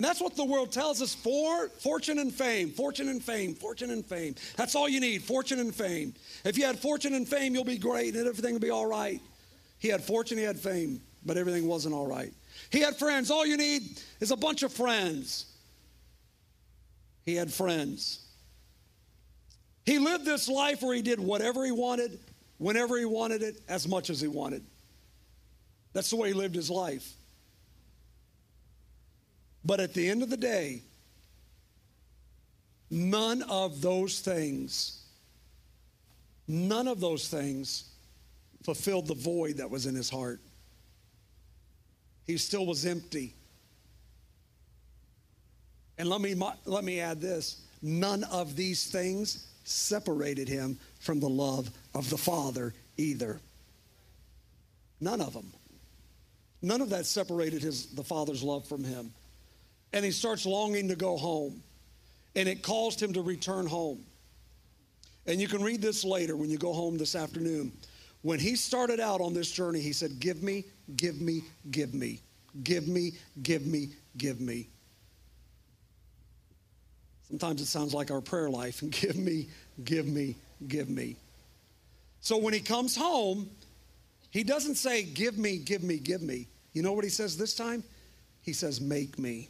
And 0.00 0.04
that's 0.06 0.22
what 0.22 0.34
the 0.34 0.46
world 0.46 0.72
tells 0.72 1.02
us 1.02 1.14
for 1.14 1.68
fortune 1.68 2.20
and 2.20 2.32
fame, 2.32 2.70
fortune 2.70 3.10
and 3.10 3.22
fame, 3.22 3.54
fortune 3.54 3.90
and 3.90 4.02
fame. 4.02 4.34
That's 4.56 4.74
all 4.74 4.88
you 4.88 4.98
need, 4.98 5.22
fortune 5.22 5.60
and 5.60 5.74
fame. 5.74 6.14
If 6.42 6.56
you 6.56 6.64
had 6.64 6.78
fortune 6.78 7.12
and 7.12 7.28
fame, 7.28 7.52
you'll 7.52 7.64
be 7.64 7.76
great 7.76 8.16
and 8.16 8.26
everything 8.26 8.54
will 8.54 8.60
be 8.60 8.70
all 8.70 8.86
right. 8.86 9.20
He 9.78 9.88
had 9.88 10.02
fortune, 10.02 10.38
he 10.38 10.44
had 10.44 10.58
fame, 10.58 11.02
but 11.26 11.36
everything 11.36 11.68
wasn't 11.68 11.94
all 11.94 12.06
right. 12.06 12.32
He 12.70 12.80
had 12.80 12.96
friends. 12.96 13.30
All 13.30 13.44
you 13.44 13.58
need 13.58 14.00
is 14.20 14.30
a 14.30 14.38
bunch 14.38 14.62
of 14.62 14.72
friends. 14.72 15.44
He 17.26 17.34
had 17.34 17.52
friends. 17.52 18.24
He 19.84 19.98
lived 19.98 20.24
this 20.24 20.48
life 20.48 20.80
where 20.80 20.96
he 20.96 21.02
did 21.02 21.20
whatever 21.20 21.62
he 21.62 21.72
wanted, 21.72 22.18
whenever 22.56 22.96
he 22.96 23.04
wanted 23.04 23.42
it, 23.42 23.60
as 23.68 23.86
much 23.86 24.08
as 24.08 24.18
he 24.18 24.28
wanted. 24.28 24.64
That's 25.92 26.08
the 26.08 26.16
way 26.16 26.28
he 26.28 26.34
lived 26.34 26.54
his 26.54 26.70
life. 26.70 27.06
But 29.64 29.80
at 29.80 29.94
the 29.94 30.08
end 30.08 30.22
of 30.22 30.30
the 30.30 30.36
day, 30.36 30.82
none 32.90 33.42
of 33.42 33.80
those 33.80 34.20
things, 34.20 35.02
none 36.48 36.88
of 36.88 37.00
those 37.00 37.28
things 37.28 37.84
fulfilled 38.64 39.06
the 39.06 39.14
void 39.14 39.58
that 39.58 39.70
was 39.70 39.86
in 39.86 39.94
his 39.94 40.10
heart. 40.10 40.40
He 42.26 42.36
still 42.36 42.66
was 42.66 42.86
empty. 42.86 43.34
And 45.98 46.08
let 46.08 46.20
me, 46.20 46.34
let 46.64 46.84
me 46.84 47.00
add 47.00 47.20
this 47.20 47.62
none 47.82 48.24
of 48.24 48.56
these 48.56 48.86
things 48.86 49.46
separated 49.64 50.48
him 50.48 50.78
from 50.98 51.20
the 51.20 51.28
love 51.28 51.70
of 51.94 52.08
the 52.08 52.16
Father 52.16 52.74
either. 52.96 53.40
None 55.00 55.20
of 55.20 55.32
them. 55.32 55.52
None 56.62 56.82
of 56.82 56.90
that 56.90 57.06
separated 57.06 57.62
his, 57.62 57.86
the 57.86 58.04
Father's 58.04 58.42
love 58.42 58.66
from 58.66 58.84
him 58.84 59.12
and 59.92 60.04
he 60.04 60.10
starts 60.10 60.46
longing 60.46 60.88
to 60.88 60.96
go 60.96 61.16
home. 61.16 61.62
And 62.36 62.48
it 62.48 62.62
caused 62.62 63.02
him 63.02 63.12
to 63.14 63.22
return 63.22 63.66
home. 63.66 64.04
And 65.26 65.40
you 65.40 65.48
can 65.48 65.62
read 65.62 65.82
this 65.82 66.04
later 66.04 66.36
when 66.36 66.48
you 66.48 66.58
go 66.58 66.72
home 66.72 66.96
this 66.96 67.14
afternoon. 67.14 67.72
When 68.22 68.38
he 68.38 68.54
started 68.54 69.00
out 69.00 69.20
on 69.20 69.34
this 69.34 69.50
journey, 69.50 69.80
he 69.80 69.92
said, 69.92 70.20
Give 70.20 70.42
me, 70.42 70.64
give 70.96 71.20
me, 71.20 71.42
give 71.70 71.94
me, 71.94 72.20
give 72.62 72.86
me, 72.86 73.12
give 73.42 73.66
me, 73.66 73.90
give 74.16 74.40
me. 74.40 74.68
Sometimes 77.28 77.60
it 77.60 77.66
sounds 77.66 77.94
like 77.94 78.10
our 78.10 78.20
prayer 78.20 78.50
life 78.50 78.82
and 78.82 78.90
give 79.00 79.16
me, 79.16 79.48
give 79.84 80.06
me, 80.06 80.36
give 80.66 80.88
me. 80.88 81.16
So 82.20 82.36
when 82.36 82.52
he 82.52 82.60
comes 82.60 82.96
home, 82.96 83.48
he 84.30 84.44
doesn't 84.44 84.76
say, 84.76 85.02
Give 85.02 85.36
me, 85.36 85.58
give 85.58 85.82
me, 85.82 85.98
give 85.98 86.22
me. 86.22 86.46
You 86.72 86.82
know 86.82 86.92
what 86.92 87.04
he 87.04 87.10
says 87.10 87.36
this 87.36 87.54
time? 87.54 87.82
He 88.42 88.52
says, 88.52 88.80
Make 88.80 89.18
me. 89.18 89.48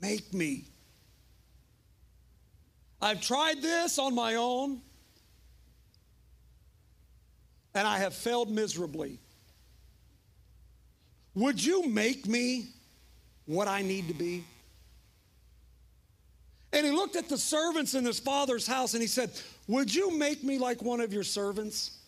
Make 0.00 0.32
me. 0.32 0.64
I've 3.02 3.20
tried 3.20 3.62
this 3.62 3.98
on 3.98 4.14
my 4.14 4.34
own, 4.34 4.80
and 7.74 7.86
I 7.86 7.98
have 7.98 8.14
failed 8.14 8.50
miserably. 8.50 9.18
Would 11.34 11.62
you 11.64 11.88
make 11.88 12.26
me 12.26 12.68
what 13.46 13.68
I 13.68 13.82
need 13.82 14.08
to 14.08 14.14
be? 14.14 14.44
And 16.72 16.86
he 16.86 16.92
looked 16.92 17.16
at 17.16 17.28
the 17.28 17.38
servants 17.38 17.94
in 17.94 18.04
his 18.04 18.20
father's 18.20 18.66
house 18.66 18.94
and 18.94 19.02
he 19.02 19.08
said, 19.08 19.30
Would 19.66 19.92
you 19.92 20.16
make 20.16 20.44
me 20.44 20.58
like 20.58 20.82
one 20.82 21.00
of 21.00 21.12
your 21.12 21.24
servants? 21.24 21.98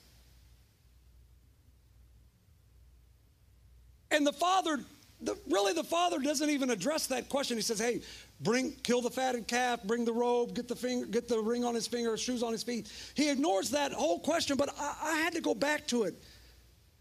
And 4.11 4.27
the 4.27 4.33
father, 4.33 4.79
the, 5.23 5.37
really, 5.51 5.73
the 5.73 5.85
father 5.85 6.19
doesn't 6.19 6.51
even 6.51 6.71
address 6.71 7.07
that 7.09 7.29
question. 7.29 7.57
He 7.57 7.63
says, 7.63 7.79
Hey, 7.79 8.01
bring, 8.41 8.73
kill 8.83 9.01
the 9.01 9.11
fatted 9.11 9.47
calf, 9.47 9.83
bring 9.85 10.05
the 10.05 10.13
robe, 10.13 10.55
get 10.55 10.69
the, 10.69 10.77
finger, 10.77 11.07
get 11.07 11.29
the 11.29 11.39
ring 11.39 11.65
on 11.65 11.75
his 11.75 11.87
finger, 11.87 12.17
shoes 12.17 12.43
on 12.43 12.53
his 12.53 12.63
feet. 12.63 12.91
He 13.15 13.31
ignores 13.31 13.71
that 13.71 13.93
whole 13.93 14.21
question, 14.21 14.57
but 14.57 14.71
I, 14.79 14.97
I 15.03 15.17
had 15.17 15.35
to 15.35 15.41
go 15.41 15.55
back 15.55 15.87
to 15.89 16.05
it 16.05 16.15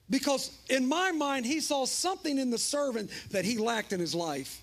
because 0.09 0.57
in 0.69 0.87
my 0.87 1.11
mind, 1.11 1.45
he 1.45 1.59
saw 1.59 1.85
something 1.85 2.37
in 2.37 2.49
the 2.49 2.57
servant 2.57 3.09
that 3.31 3.45
he 3.45 3.57
lacked 3.57 3.93
in 3.93 3.99
his 3.99 4.13
life. 4.13 4.61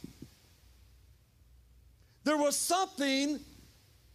There 2.25 2.37
was 2.37 2.57
something 2.57 3.41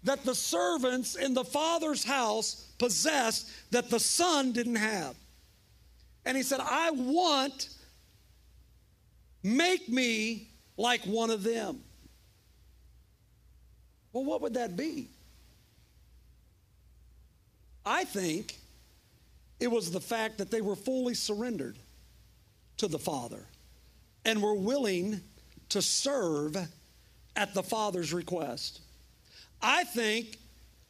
that 0.03 0.23
the 0.23 0.35
servants 0.35 1.15
in 1.15 1.33
the 1.33 1.43
father's 1.43 2.03
house 2.03 2.67
possessed 2.77 3.49
that 3.71 3.89
the 3.89 3.99
son 3.99 4.51
didn't 4.51 4.75
have. 4.75 5.15
And 6.25 6.37
he 6.37 6.43
said, 6.43 6.59
I 6.61 6.91
want, 6.91 7.69
make 9.43 9.89
me 9.89 10.47
like 10.77 11.01
one 11.03 11.29
of 11.29 11.43
them. 11.43 11.81
Well, 14.11 14.23
what 14.23 14.41
would 14.41 14.53
that 14.53 14.77
be? 14.77 15.09
I 17.85 18.05
think 18.05 18.57
it 19.59 19.67
was 19.69 19.91
the 19.91 19.99
fact 19.99 20.37
that 20.37 20.51
they 20.51 20.61
were 20.61 20.75
fully 20.75 21.13
surrendered 21.13 21.77
to 22.77 22.87
the 22.87 22.99
Father 22.99 23.43
and 24.25 24.41
were 24.41 24.53
willing 24.53 25.19
to 25.69 25.81
serve 25.81 26.57
at 27.35 27.53
the 27.53 27.63
Father's 27.63 28.13
request. 28.13 28.81
I 29.61 29.83
think, 29.85 30.37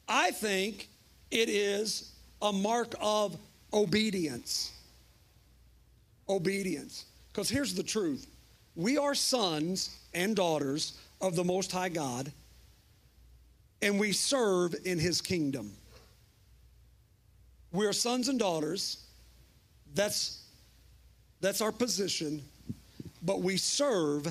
I 0.07 0.31
think 0.31 0.89
it 1.31 1.49
is 1.49 2.13
a 2.41 2.51
mark 2.51 2.93
of 2.99 3.37
obedience. 3.71 4.71
Obedience. 6.27 7.05
Because 7.31 7.49
here's 7.49 7.73
the 7.73 7.83
truth 7.83 8.27
we 8.75 8.97
are 8.97 9.15
sons 9.15 9.97
and 10.13 10.35
daughters 10.35 10.97
of 11.21 11.35
the 11.35 11.43
Most 11.43 11.71
High 11.71 11.89
God, 11.89 12.31
and 13.81 13.99
we 13.99 14.11
serve 14.11 14.75
in 14.85 14.99
His 14.99 15.21
kingdom. 15.21 15.71
We 17.71 17.85
are 17.85 17.93
sons 17.93 18.29
and 18.29 18.39
daughters. 18.39 19.05
That's, 19.95 20.43
that's 21.41 21.61
our 21.61 21.71
position, 21.71 22.41
but 23.21 23.41
we 23.41 23.57
serve 23.57 24.27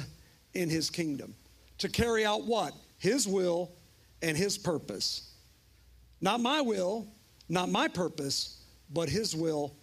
in 0.54 0.68
His 0.70 0.90
kingdom 0.90 1.34
to 1.78 1.88
carry 1.88 2.24
out 2.24 2.44
what? 2.44 2.74
His 2.98 3.26
will 3.26 3.70
and 4.22 4.36
His 4.36 4.58
purpose. 4.58 5.32
Not 6.20 6.40
my 6.40 6.60
will, 6.60 7.06
not 7.48 7.68
my 7.68 7.88
purpose, 7.88 8.62
but 8.92 9.08
His 9.08 9.34
will 9.34 9.74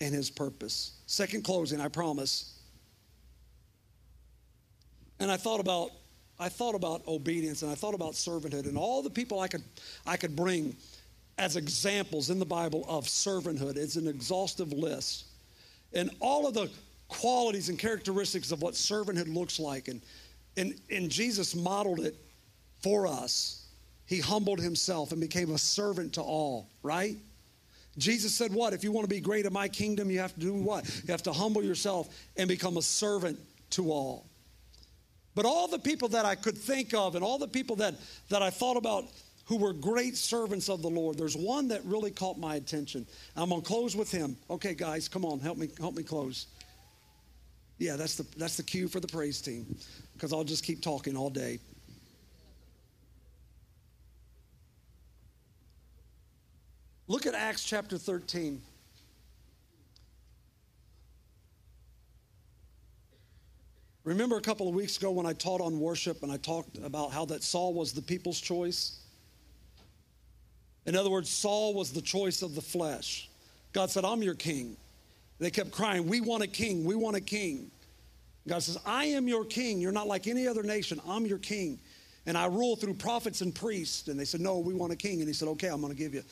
and 0.00 0.14
His 0.14 0.30
purpose. 0.30 0.92
Second 1.06 1.44
closing, 1.44 1.80
I 1.80 1.88
promise. 1.88 2.53
And 5.24 5.32
I 5.32 5.38
thought 5.38 5.58
about 5.58 5.90
I 6.38 6.50
thought 6.50 6.74
about 6.74 7.00
obedience 7.08 7.62
and 7.62 7.70
I 7.70 7.74
thought 7.74 7.94
about 7.94 8.12
servanthood 8.12 8.66
and 8.66 8.76
all 8.76 9.02
the 9.02 9.08
people 9.08 9.40
I 9.40 9.48
could 9.48 9.62
I 10.06 10.18
could 10.18 10.36
bring 10.36 10.76
as 11.38 11.56
examples 11.56 12.28
in 12.28 12.38
the 12.38 12.44
Bible 12.44 12.84
of 12.86 13.06
servanthood. 13.06 13.78
It's 13.78 13.96
an 13.96 14.06
exhaustive 14.06 14.70
list. 14.74 15.24
And 15.94 16.10
all 16.20 16.46
of 16.46 16.52
the 16.52 16.70
qualities 17.08 17.70
and 17.70 17.78
characteristics 17.78 18.52
of 18.52 18.60
what 18.60 18.74
servanthood 18.74 19.32
looks 19.32 19.58
like. 19.58 19.88
And 19.88 20.02
and, 20.58 20.78
and 20.90 21.08
Jesus 21.08 21.54
modeled 21.54 22.00
it 22.00 22.16
for 22.82 23.06
us. 23.06 23.66
He 24.04 24.20
humbled 24.20 24.60
himself 24.60 25.10
and 25.12 25.22
became 25.22 25.52
a 25.52 25.58
servant 25.58 26.12
to 26.12 26.20
all, 26.20 26.68
right? 26.82 27.16
Jesus 27.96 28.34
said, 28.34 28.52
What? 28.52 28.74
If 28.74 28.84
you 28.84 28.92
want 28.92 29.08
to 29.08 29.14
be 29.14 29.20
great 29.20 29.46
in 29.46 29.54
my 29.54 29.68
kingdom, 29.68 30.10
you 30.10 30.18
have 30.18 30.34
to 30.34 30.40
do 30.40 30.52
what? 30.52 30.84
You 30.84 31.12
have 31.12 31.22
to 31.22 31.32
humble 31.32 31.64
yourself 31.64 32.14
and 32.36 32.46
become 32.46 32.76
a 32.76 32.82
servant 32.82 33.38
to 33.70 33.90
all. 33.90 34.26
But 35.34 35.46
all 35.46 35.66
the 35.68 35.78
people 35.78 36.08
that 36.10 36.24
I 36.24 36.34
could 36.34 36.56
think 36.56 36.94
of 36.94 37.14
and 37.16 37.24
all 37.24 37.38
the 37.38 37.48
people 37.48 37.76
that, 37.76 37.94
that 38.28 38.42
I 38.42 38.50
thought 38.50 38.76
about 38.76 39.04
who 39.46 39.56
were 39.56 39.72
great 39.72 40.16
servants 40.16 40.68
of 40.68 40.80
the 40.80 40.88
Lord, 40.88 41.18
there's 41.18 41.36
one 41.36 41.68
that 41.68 41.84
really 41.84 42.10
caught 42.10 42.38
my 42.38 42.54
attention. 42.54 43.06
I'm 43.36 43.50
going 43.50 43.60
to 43.60 43.66
close 43.66 43.96
with 43.96 44.10
him. 44.10 44.36
Okay, 44.48 44.74
guys, 44.74 45.08
come 45.08 45.24
on, 45.24 45.40
help 45.40 45.58
me, 45.58 45.68
help 45.78 45.96
me 45.96 46.02
close. 46.02 46.46
Yeah, 47.78 47.96
that's 47.96 48.14
the, 48.14 48.26
that's 48.36 48.56
the 48.56 48.62
cue 48.62 48.88
for 48.88 49.00
the 49.00 49.08
praise 49.08 49.40
team 49.40 49.66
because 50.14 50.32
I'll 50.32 50.44
just 50.44 50.64
keep 50.64 50.80
talking 50.80 51.16
all 51.16 51.30
day. 51.30 51.58
Look 57.06 57.26
at 57.26 57.34
Acts 57.34 57.64
chapter 57.64 57.98
13. 57.98 58.62
Remember 64.04 64.36
a 64.36 64.42
couple 64.42 64.68
of 64.68 64.74
weeks 64.74 64.98
ago 64.98 65.10
when 65.10 65.24
I 65.24 65.32
taught 65.32 65.62
on 65.62 65.80
worship 65.80 66.22
and 66.22 66.30
I 66.30 66.36
talked 66.36 66.76
about 66.78 67.10
how 67.10 67.24
that 67.26 67.42
Saul 67.42 67.72
was 67.72 67.92
the 67.92 68.02
people's 68.02 68.40
choice? 68.40 69.00
In 70.84 70.94
other 70.94 71.08
words, 71.10 71.30
Saul 71.30 71.72
was 71.72 71.90
the 71.90 72.02
choice 72.02 72.42
of 72.42 72.54
the 72.54 72.60
flesh. 72.60 73.30
God 73.72 73.90
said, 73.90 74.04
I'm 74.04 74.22
your 74.22 74.34
king. 74.34 74.76
They 75.38 75.50
kept 75.50 75.70
crying, 75.72 76.06
We 76.06 76.20
want 76.20 76.42
a 76.42 76.46
king, 76.46 76.84
we 76.84 76.94
want 76.94 77.16
a 77.16 77.20
king. 77.20 77.70
God 78.46 78.62
says, 78.62 78.78
I 78.84 79.06
am 79.06 79.26
your 79.26 79.44
king. 79.44 79.80
You're 79.80 79.92
not 79.92 80.06
like 80.06 80.26
any 80.26 80.46
other 80.46 80.62
nation. 80.62 81.00
I'm 81.08 81.24
your 81.24 81.38
king. 81.38 81.78
And 82.26 82.36
I 82.36 82.46
rule 82.46 82.76
through 82.76 82.94
prophets 82.94 83.40
and 83.40 83.54
priests. 83.54 84.08
And 84.08 84.20
they 84.20 84.26
said, 84.26 84.40
No, 84.40 84.58
we 84.58 84.74
want 84.74 84.92
a 84.92 84.96
king. 84.96 85.20
And 85.20 85.28
he 85.28 85.32
said, 85.32 85.48
Okay, 85.48 85.68
I'm 85.68 85.80
going 85.80 85.92
to 85.92 85.98
give 85.98 86.12
you. 86.12 86.22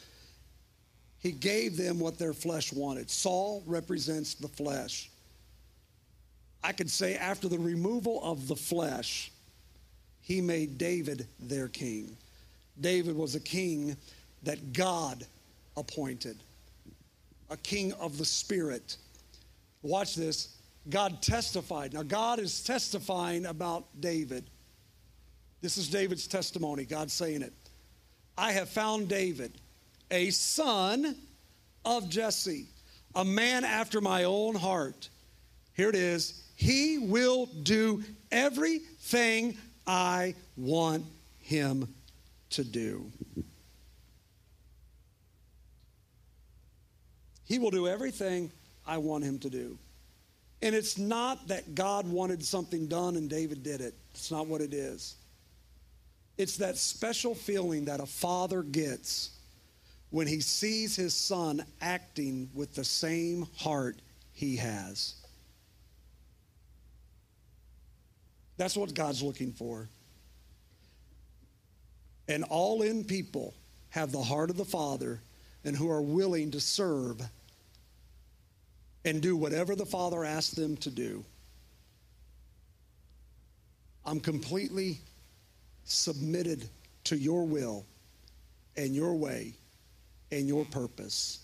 He 1.20 1.33
gave 1.33 1.77
them 1.77 1.99
what 1.99 2.18
their 2.18 2.35
flesh 2.35 2.73
wanted. 2.73 3.09
Saul 3.09 3.62
represents 3.66 4.35
the 4.35 4.49
flesh. 4.49 5.11
I 6.65 6.73
could 6.73 6.91
say, 6.91 7.17
after 7.17 7.49
the 7.49 7.59
removal 7.59 8.23
of 8.23 8.47
the 8.49 8.57
flesh, 8.57 9.33
he 10.21 10.41
made 10.41 10.79
David 10.79 11.27
their 11.41 11.69
king. 11.69 12.17
David 12.81 13.17
was 13.17 13.35
a 13.35 13.41
king 13.41 13.97
that 14.45 14.73
God 14.73 15.25
appointed, 15.77 16.37
a 17.51 17.57
king 17.57 17.93
of 17.95 18.19
the 18.19 18.25
Spirit. 18.25 18.97
Watch 19.83 20.15
this. 20.15 20.57
God 20.89 21.23
testified. 21.23 21.93
Now, 21.93 22.03
God 22.03 22.39
is 22.39 22.63
testifying 22.63 23.47
about 23.47 23.85
David. 24.01 24.45
This 25.61 25.77
is 25.77 25.89
David's 25.89 26.27
testimony, 26.27 26.85
God 26.85 27.11
saying 27.11 27.43
it. 27.43 27.53
I 28.37 28.53
have 28.53 28.69
found 28.69 29.09
David, 29.09 29.53
a 30.11 30.31
son 30.31 31.17
of 31.85 32.09
Jesse, 32.09 32.67
a 33.15 33.25
man 33.25 33.65
after 33.65 34.01
my 34.01 34.25
own 34.25 34.55
heart. 34.55 35.09
Here 35.75 35.89
it 35.89 35.95
is. 35.95 36.43
He 36.63 36.97
will 36.99 37.47
do 37.47 38.05
everything 38.31 39.57
I 39.85 40.37
want 40.57 41.05
him 41.41 41.93
to 42.51 42.63
do. 42.63 43.11
He 47.47 47.59
will 47.59 47.73
do 47.73 47.89
everything 47.89 48.53
I 48.87 48.99
want 48.99 49.25
him 49.25 49.41
to 49.41 49.51
do. 49.51 49.77
And 50.63 50.73
it's 50.73 50.99
not 50.99 51.49
that 51.49 51.75
God 51.75 52.07
wanted 52.07 52.45
something 52.45 52.87
done 52.87 53.17
and 53.17 53.29
David 53.29 53.65
did 53.65 53.81
it. 53.81 53.95
It's 54.13 54.31
not 54.31 54.47
what 54.47 54.61
it 54.61 54.73
is. 54.73 55.17
It's 56.39 56.59
that 56.59 56.77
special 56.79 57.35
feeling 57.35 57.87
that 57.87 57.99
a 57.99 58.07
father 58.07 58.63
gets 58.63 59.31
when 60.11 60.29
he 60.29 60.41
sees 60.41 60.95
his 60.95 61.13
son 61.13 61.65
acting 61.81 62.51
with 62.55 62.73
the 62.77 62.85
same 62.85 63.49
heart 63.57 63.97
he 64.33 64.55
has. 64.55 65.17
That's 68.63 68.77
what 68.77 68.95
God's 68.95 69.25
looking 69.25 69.51
for. 69.51 69.89
And 72.29 72.45
all 72.45 72.83
in 72.83 73.03
people 73.03 73.55
have 73.91 74.13
the 74.13 74.23
heart 74.23 74.51
of 74.51 74.57
the 74.57 74.65
Father 74.65 75.21
and 75.65 75.75
who 75.77 75.91
are 75.91 76.01
willing 76.01 76.53
to 76.53 76.61
serve 76.61 77.21
and 79.05 79.21
do 79.21 79.37
whatever 79.37 79.75
the 79.75 79.85
Father 79.85 80.25
asks 80.25 80.55
them 80.55 80.77
to 80.77 80.91
do. 80.91 81.25
I'm 84.07 84.21
completely 84.21 85.01
submitted 85.83 86.69
to 87.03 87.17
your 87.17 87.45
will 87.45 87.85
and 88.77 88.95
your 88.95 89.15
way 89.15 89.55
and 90.31 90.47
your 90.47 90.65
purpose. 90.67 91.41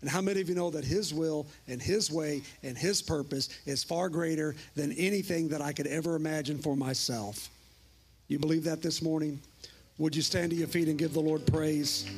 And 0.00 0.08
how 0.08 0.20
many 0.20 0.40
of 0.40 0.48
you 0.48 0.54
know 0.54 0.70
that 0.70 0.84
His 0.84 1.12
will 1.12 1.46
and 1.68 1.80
His 1.80 2.10
way 2.10 2.42
and 2.62 2.76
His 2.76 3.02
purpose 3.02 3.48
is 3.66 3.84
far 3.84 4.08
greater 4.08 4.54
than 4.74 4.92
anything 4.92 5.48
that 5.48 5.60
I 5.60 5.72
could 5.72 5.86
ever 5.86 6.16
imagine 6.16 6.58
for 6.58 6.76
myself? 6.76 7.48
You 8.28 8.38
believe 8.38 8.64
that 8.64 8.80
this 8.80 9.02
morning? 9.02 9.40
Would 9.98 10.16
you 10.16 10.22
stand 10.22 10.50
to 10.52 10.56
your 10.56 10.68
feet 10.68 10.88
and 10.88 10.98
give 10.98 11.12
the 11.12 11.20
Lord 11.20 11.46
praise? 11.46 12.08